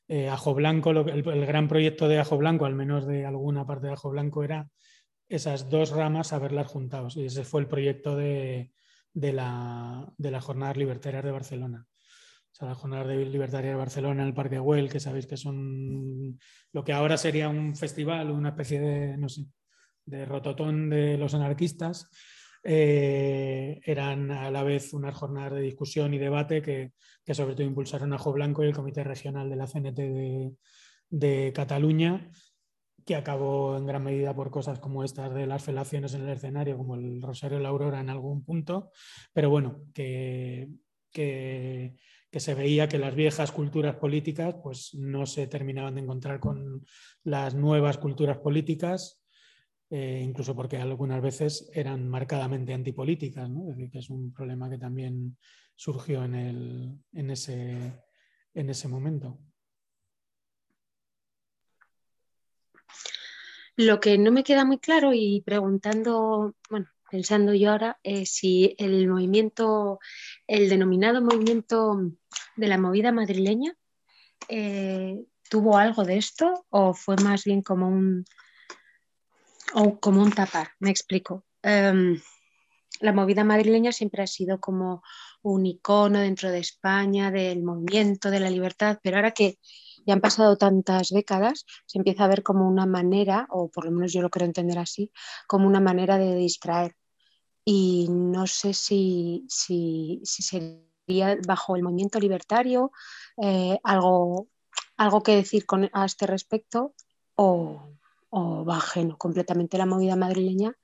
[0.06, 3.94] eh, Ajo Blanco, el, gran proyecto de Ajo Blanco, al menos de alguna parte de
[3.94, 4.70] Ajo Blanco, era
[5.28, 7.08] esas dos ramas haberlas juntado.
[7.14, 8.72] Y ese fue el proyecto de,
[9.14, 11.86] la, de las Jornadas Libertarias de Barcelona.
[11.88, 16.38] O sea, las Jornadas Libertarias de Barcelona en el Parque Güell, que sabéis que son
[16.72, 19.44] lo que ahora sería un festival, una especie de, no sé,
[20.04, 22.10] de rototón de los anarquistas
[22.64, 26.92] eh, eran a la vez unas jornadas de discusión y debate que,
[27.34, 30.00] sobre todo impulsaron Ajo Blanco y el Comité Regional de la CNT
[31.10, 32.30] de, Cataluña,
[33.08, 36.76] que acabó en gran medida por cosas como estas de las felaciones en el escenario,
[36.76, 38.90] como el Rosario la Aurora en algún punto,
[39.32, 40.68] pero bueno, que,
[41.10, 41.96] que,
[42.30, 46.84] se veía que las viejas culturas políticas pues, no se terminaban de encontrar con
[47.24, 49.24] las nuevas culturas políticas,
[49.88, 54.76] eh, incluso porque algunas veces eran marcadamente antipolíticas, es decir, que es un problema que
[54.76, 55.38] también
[55.74, 58.02] surgió en, el, en, ese,
[58.52, 59.38] en ese momento.
[63.78, 68.74] Lo que no me queda muy claro y preguntando, bueno, pensando yo ahora, es si
[68.76, 70.00] el movimiento,
[70.48, 71.96] el denominado movimiento
[72.56, 73.76] de la movida madrileña,
[74.48, 78.24] eh, tuvo algo de esto o fue más bien como un,
[79.74, 81.44] o como un tapar, me explico.
[81.62, 82.20] Em,
[82.98, 85.04] la movida madrileña siempre ha sido como
[85.42, 89.56] un icono dentro de España del movimiento, de la libertad, pero ahora que
[90.08, 93.90] ya han pasado tantas décadas, se empieza a ver como una manera, o por lo
[93.90, 95.12] menos yo lo quiero entender así,
[95.46, 96.96] como una manera de distraer.
[97.62, 102.90] Y no sé si, sería bajo el movimiento libertario
[103.36, 104.48] eh, algo,
[104.96, 106.94] algo que decir con, a este respecto
[107.34, 107.92] o,
[108.30, 108.66] o
[109.18, 110.74] completamente la movida madrileña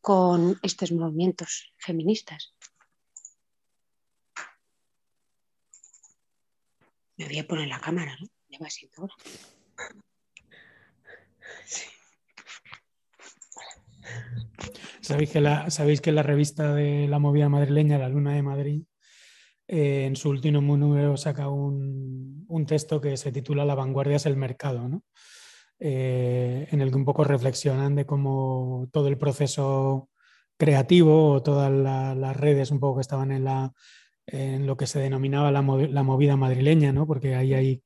[0.00, 2.54] con estos movimientos feministas.
[7.16, 8.37] Me voy a poner la cámara, ¿no?
[8.96, 9.14] Hora.
[15.00, 18.82] ¿Sabéis que, la, Sabéis que la revista de la movida madrileña, La Luna de Madrid,
[19.66, 24.36] eh, en su último número saca un, texto que se titula La vanguardia es el
[24.36, 25.02] mercado, ¿no?
[25.78, 30.08] Eh, en el que un poco reflexionan de cómo todo el proceso
[30.56, 33.72] creativo o todas las redes un poco que estaban en, la,
[34.26, 37.06] en lo que se denominaba la, la movida madrileña, ¿no?
[37.06, 37.82] porque ahí hay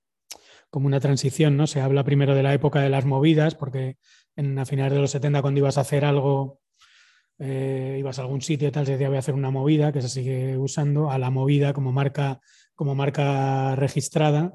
[0.73, 1.67] como una transición, ¿no?
[1.67, 3.99] Se habla primero de la época de las movidas, porque
[4.37, 6.63] en, a finales de los 70 cuando ibas a hacer algo,
[7.39, 10.01] eh, ibas a algún sitio y tal, se decía voy a hacer una movida, que
[10.01, 12.41] se sigue usando, a la movida como marca,
[12.75, 14.55] como marca registrada.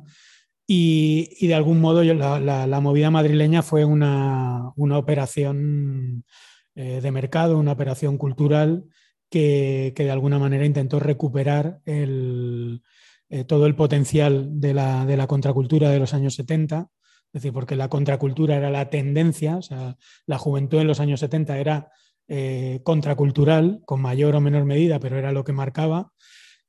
[0.65, 6.25] Y, de algún modo la, movida madrileña fue una, operación
[6.73, 8.85] eh, de mercado, una operación cultural
[9.29, 12.81] que, de alguna manera intentó recuperar el,
[13.29, 16.87] eh, todo el potencial de la, contracultura de los años 70,
[17.27, 21.19] es decir, porque la contracultura era la tendencia, o sea, la juventud en los años
[21.19, 21.91] 70 era
[22.29, 26.11] eh, contracultural, con mayor o menor medida, pero era lo que marcaba,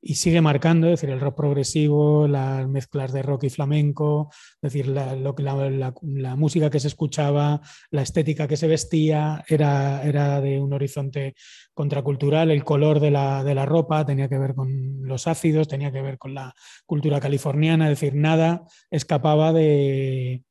[0.01, 4.31] y sigue marcando, es decir, el rock progresivo, las mezclas de rock y flamenco,
[4.63, 10.41] es decir, la, la, música que se escuchaba, la estética que se vestía, era, era
[10.41, 11.35] de un horizonte
[11.75, 15.91] contracultural, el color de la, de la, ropa tenía que ver con los ácidos, tenía
[15.91, 16.55] que ver con la
[16.87, 20.45] cultura californiana, es decir, nada escapaba de,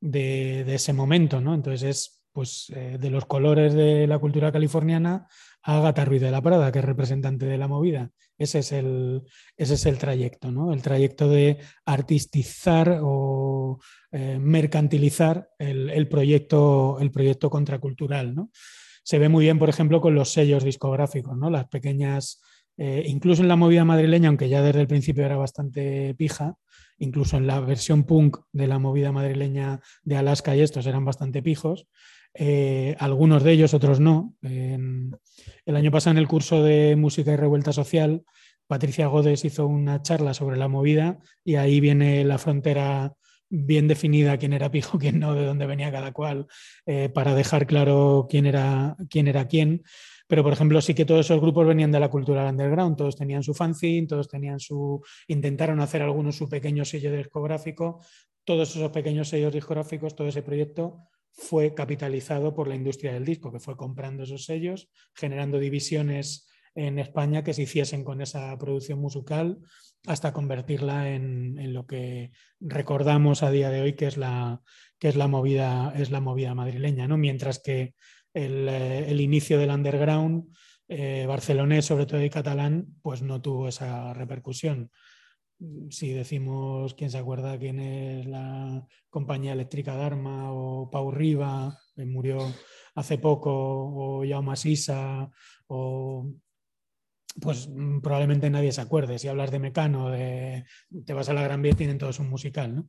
[0.00, 1.54] de, ese momento, ¿no?
[1.54, 5.26] Entonces es pues, eh, de los colores de la cultura californiana
[5.62, 8.10] Agatha Ruiz de la Prada, que es representante de la movida.
[8.40, 9.22] Ese es el,
[9.54, 10.72] ese es el trayecto, ¿no?
[10.72, 13.78] El trayecto de artistizar o
[14.12, 18.50] eh, mercantilizar el, proyecto, el proyecto contracultural, ¿no?
[19.02, 21.50] Se ve muy bien, por ejemplo, con los sellos discográficos, ¿no?
[21.50, 22.40] Las pequeñas,
[22.78, 26.54] eh, incluso en la movida madrileña, aunque ya desde el principio era bastante pija,
[26.96, 31.42] incluso en la versión punk de la movida madrileña de Alaska y estos eran bastante
[31.42, 31.88] pijos,
[32.34, 34.34] eh, algunos de ellos, otros no.
[34.42, 38.24] el año pasado en el curso de Música y Revuelta Social,
[38.66, 43.14] Patricia Godes hizo una charla sobre la movida y ahí viene la frontera
[43.48, 46.46] bien definida, quién era pijo, quién no, de dónde venía cada cual,
[46.86, 49.82] eh, para dejar claro quién era, quién era quién.
[50.28, 53.42] Pero, por ejemplo, sí que todos esos grupos venían de la cultura underground, todos tenían
[53.42, 55.02] su fanzine, todos tenían su...
[55.26, 58.00] intentaron hacer algunos su pequeño sello discográfico,
[58.44, 63.52] todos esos pequeños sellos discográficos, todo ese proyecto fue capitalizado por la industria del disco,
[63.52, 69.00] que fue comprando esos sellos, generando divisiones en España que se hiciesen con esa producción
[69.00, 69.58] musical
[70.06, 74.60] hasta convertirla en, lo que recordamos a día de hoy que es la,
[74.98, 77.18] que es la, movida, es la movida madrileña, ¿no?
[77.18, 77.94] mientras que
[78.32, 80.44] el, eh, inicio del underground
[80.88, 84.90] eh, barcelonés, sobre todo y catalán, pues no tuvo esa repercusión
[85.90, 92.06] si decimos quién se acuerda quién es la compañía eléctrica Dharma o Pau Riva, que
[92.06, 92.38] murió
[92.94, 95.30] hace poco, o Jaume Sisa,
[95.66, 96.26] o
[97.40, 99.18] pues mm, probablemente nadie se acuerde.
[99.18, 100.64] Si hablas de Mecano, de,
[101.04, 102.74] te vas a la Gran Vía, tienen todos un musical.
[102.74, 102.88] ¿no?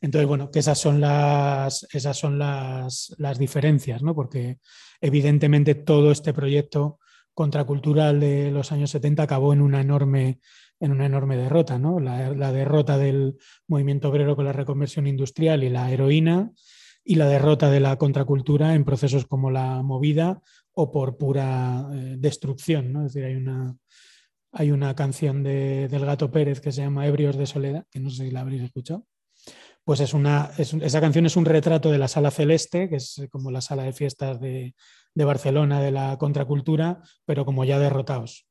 [0.00, 4.14] Entonces, bueno, que esas son las, esas son las, las diferencias, ¿no?
[4.14, 4.58] porque
[5.00, 6.98] evidentemente todo este proyecto
[7.32, 10.40] contracultural de los años 70 acabó en una enorme
[10.80, 12.00] en una enorme derrota, ¿no?
[12.00, 16.52] La, derrota del movimiento obrero con la reconversión industrial y la heroína,
[17.04, 22.16] y la derrota de la contracultura en procesos como la movida o por pura eh,
[22.18, 22.92] destrucción.
[22.92, 23.06] ¿no?
[23.06, 23.76] Es decir, hay una,
[24.52, 28.10] hay una canción de, del Gato Pérez que se llama Ebrios de Soledad, que no
[28.10, 29.06] sé si la habréis escuchado.
[29.84, 33.50] Pues es una, esa canción es un retrato de la Sala Celeste, que es como
[33.50, 34.74] la sala de fiestas de,
[35.14, 38.47] de Barcelona de la contracultura, pero como ya derrotados.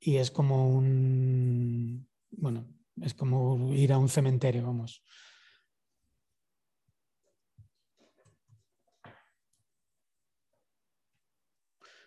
[0.00, 2.66] Y es como un, bueno,
[3.02, 5.02] es como ir a un cementerio, vamos.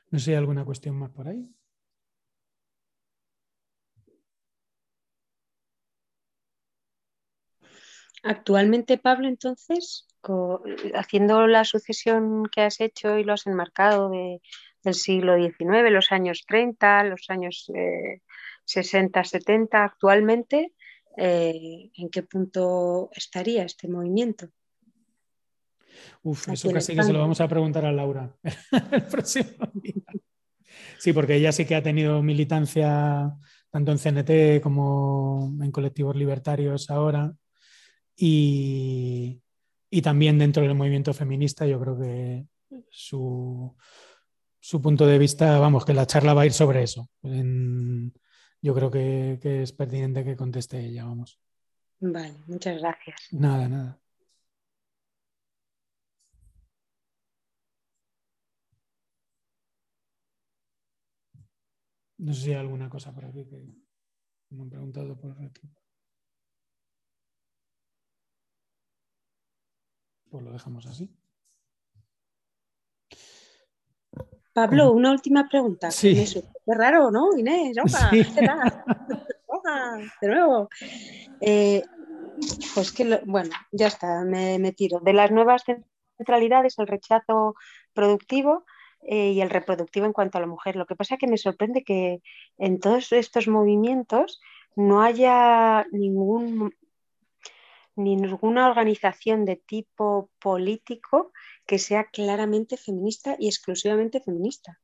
[0.09, 1.49] No sé alguna cuestión más por ahí.
[8.23, 10.07] Actualmente, Pablo, entonces,
[10.93, 14.11] haciendo la sucesión que has hecho y lo has enmarcado
[14.83, 17.71] del siglo XIX, los años 30, los años
[18.65, 20.73] 60, eh, 70, actualmente,
[21.17, 24.47] eh, ¿en qué punto estaría este movimiento?
[26.23, 28.35] Uf, eso casi que se lo vamos a preguntar a Laura
[28.91, 30.03] el próximo día.
[30.97, 33.33] Sí, porque ella sí que ha tenido militancia
[33.71, 37.33] tanto en CNT como en colectivos libertarios ahora.
[38.15, 39.41] Y,
[40.03, 42.45] también dentro del movimiento feminista, yo creo que
[42.89, 43.75] su,
[44.81, 47.09] punto de vista, vamos, que la charla va a ir sobre eso.
[48.61, 51.39] yo creo que, que es pertinente que conteste ella, vamos.
[51.99, 53.27] Vale, muchas gracias.
[53.31, 53.99] Nada, nada.
[62.17, 63.57] No sé si hay alguna cosa por aquí que
[64.51, 65.67] me han preguntado por aquí.
[70.29, 71.09] Pues lo dejamos así.
[74.53, 75.91] Pablo, una última pregunta.
[75.91, 76.25] Sí.
[76.65, 77.75] Qué raro, ¿no, Inés?
[80.21, 80.69] de nuevo.
[81.39, 81.83] Eh,
[82.73, 84.99] pues que, bueno, ya está, me, me, tiro.
[84.99, 85.63] De las nuevas
[86.17, 87.55] centralidades, el rechazo
[87.93, 88.65] productivo,
[89.03, 90.75] eh, y el reproductivo en cuanto a la mujer.
[90.75, 92.21] Lo que pasa es que me sorprende que
[92.57, 94.39] en todos estos movimientos
[94.75, 96.73] no haya ningún,
[97.95, 101.31] ninguna organización de tipo político
[101.65, 104.79] que sea claramente feminista y exclusivamente feminista.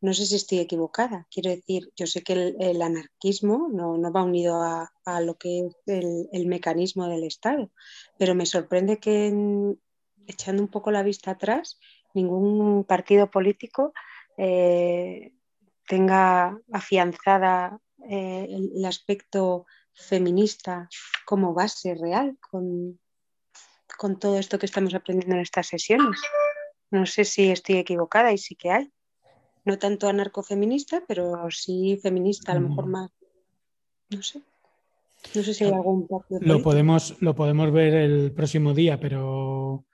[0.00, 1.26] No sé si estoy equivocada.
[1.30, 6.28] Quiero decir, yo sé que el, anarquismo no, va unido a, lo que es el,
[6.32, 7.72] el, mecanismo del Estado,
[8.18, 9.32] pero me sorprende que
[10.26, 11.78] echando un poco la vista atrás
[12.14, 13.92] ningún partido político
[14.36, 15.32] eh,
[15.86, 17.78] tenga afianzada
[18.08, 19.66] eh, el, aspecto
[19.96, 20.88] feminista
[21.24, 23.00] como base real con,
[23.98, 26.20] con todo esto que estamos aprendiendo en estas sesiones.
[26.90, 28.92] No sé si estoy equivocada y sí que hay.
[29.64, 32.90] No tanto anarcofeminista, pero sí feminista, a lo mejor mm.
[32.90, 33.10] más.
[34.10, 34.42] No sé.
[35.34, 36.06] No sé si hay algún
[36.40, 39.84] Lo podemos, lo podemos ver el próximo día, pero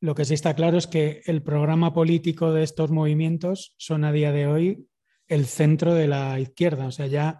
[0.00, 4.10] lo que sí está claro es que el programa político de estos movimientos son a
[4.10, 4.88] día de hoy
[5.28, 6.86] el centro de la izquierda.
[6.86, 7.38] O sea, ya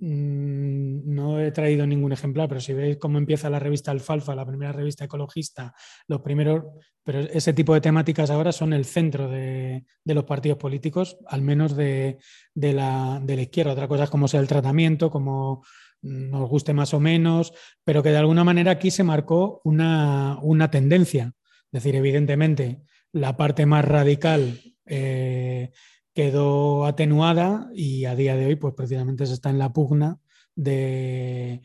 [0.00, 4.72] no he traído ningún ejemplar, pero si veis cómo empieza la revista Alfalfa, la primera
[4.72, 5.74] revista ecologista,
[6.08, 6.64] los primeros,
[7.02, 11.76] pero ese tipo de temáticas ahora son el centro de, los partidos políticos, al menos
[11.76, 12.18] de,
[12.54, 13.72] la, izquierda.
[13.72, 15.64] Otra cosa es cómo sea el tratamiento, cómo
[16.02, 17.52] nos guste más o menos,
[17.84, 21.34] pero que de alguna manera aquí se marcó una, una tendencia
[21.74, 25.72] es decir, evidentemente, la parte más radical eh,
[26.14, 30.18] quedó atenuada y a día de hoy, pues precisamente se está en la pugna
[30.54, 31.62] de,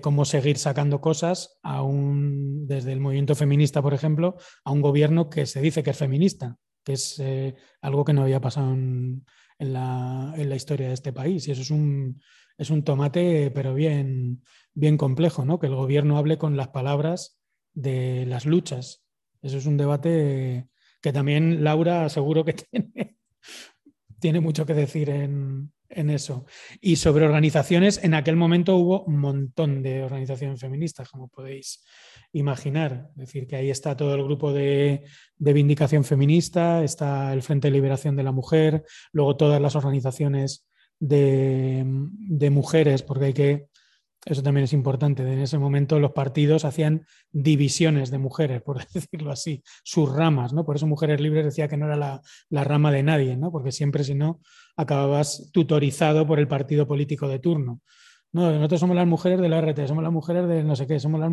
[0.00, 5.46] cómo seguir sacando cosas a desde el movimiento feminista, por ejemplo, a un gobierno que
[5.46, 9.24] se dice que es feminista, que es eh, algo que no había pasado en,
[9.58, 11.48] la, historia de este país.
[11.48, 12.20] Y eso es un,
[12.58, 14.42] es un tomate, pero bien,
[14.74, 15.58] bien complejo, ¿no?
[15.58, 17.40] Que el gobierno hable con las palabras
[17.72, 19.04] de las luchas
[19.42, 20.68] eso es un debate
[21.00, 23.16] que también Laura seguro que tiene,
[24.20, 26.46] tiene mucho que decir en, eso.
[26.80, 31.84] Y sobre organizaciones, en aquel momento hubo un montón de organizaciones feministas, como podéis
[32.32, 33.08] imaginar.
[33.10, 35.02] Es decir, que ahí está todo el grupo de,
[35.36, 40.64] de Vindicación Feminista, está el Frente de Liberación de la Mujer, luego todas las organizaciones
[41.00, 43.66] de, de mujeres, porque hay que
[44.24, 45.22] eso también es importante.
[45.22, 50.64] En ese momento los partidos hacían divisiones de mujeres, por decirlo así, sus ramas, ¿no?
[50.64, 53.50] Por eso Mujeres Libres decía que no era la, rama de nadie, ¿no?
[53.50, 54.40] Porque siempre, si no,
[54.76, 57.80] acababas tutorizado por el partido político de turno.
[58.32, 61.00] No, nosotros somos las mujeres de la RT, somos las mujeres de no sé qué,
[61.00, 61.30] somos las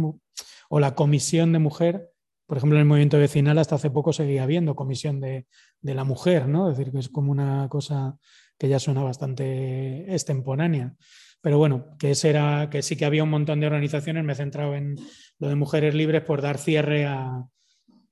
[0.70, 2.12] o la comisión de mujer,
[2.48, 5.48] por ejemplo, en el movimiento vecinal hasta hace poco seguía habiendo comisión de,
[5.82, 6.70] de la mujer, ¿no?
[6.70, 8.18] Es decir, que es como una cosa
[8.58, 10.96] que ya suena bastante extemporánea.
[11.48, 14.76] Pero bueno, que, era, que sí que había un montón de organizaciones, me he centrado
[14.76, 14.98] en
[15.40, 17.42] lo de mujeres libres por dar cierre a,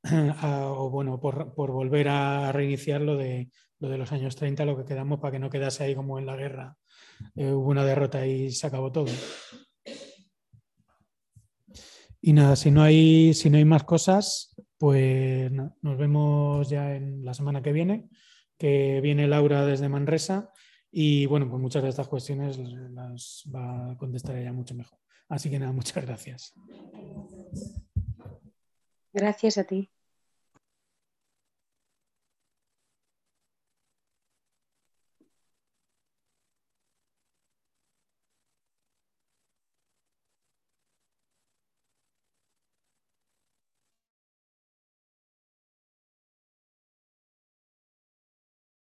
[0.42, 3.50] o bueno, por, volver a reiniciar lo de,
[3.80, 6.28] lo de los años 30, lo que quedamos para que no quedase ahí como en
[6.28, 6.78] la guerra
[7.36, 9.12] eh, hubo una derrota y se acabó todo.
[12.22, 17.26] Y nada, si no hay, si no hay más cosas, pues nos vemos ya en
[17.26, 18.08] la semana que viene,
[18.58, 20.54] que viene Laura desde Manresa
[20.98, 24.98] y bueno, pues muchas de estas cuestiones las va a contestar ella mucho mejor.
[25.28, 26.54] Así que nada, muchas gracias.
[29.12, 29.92] Gracias a ti.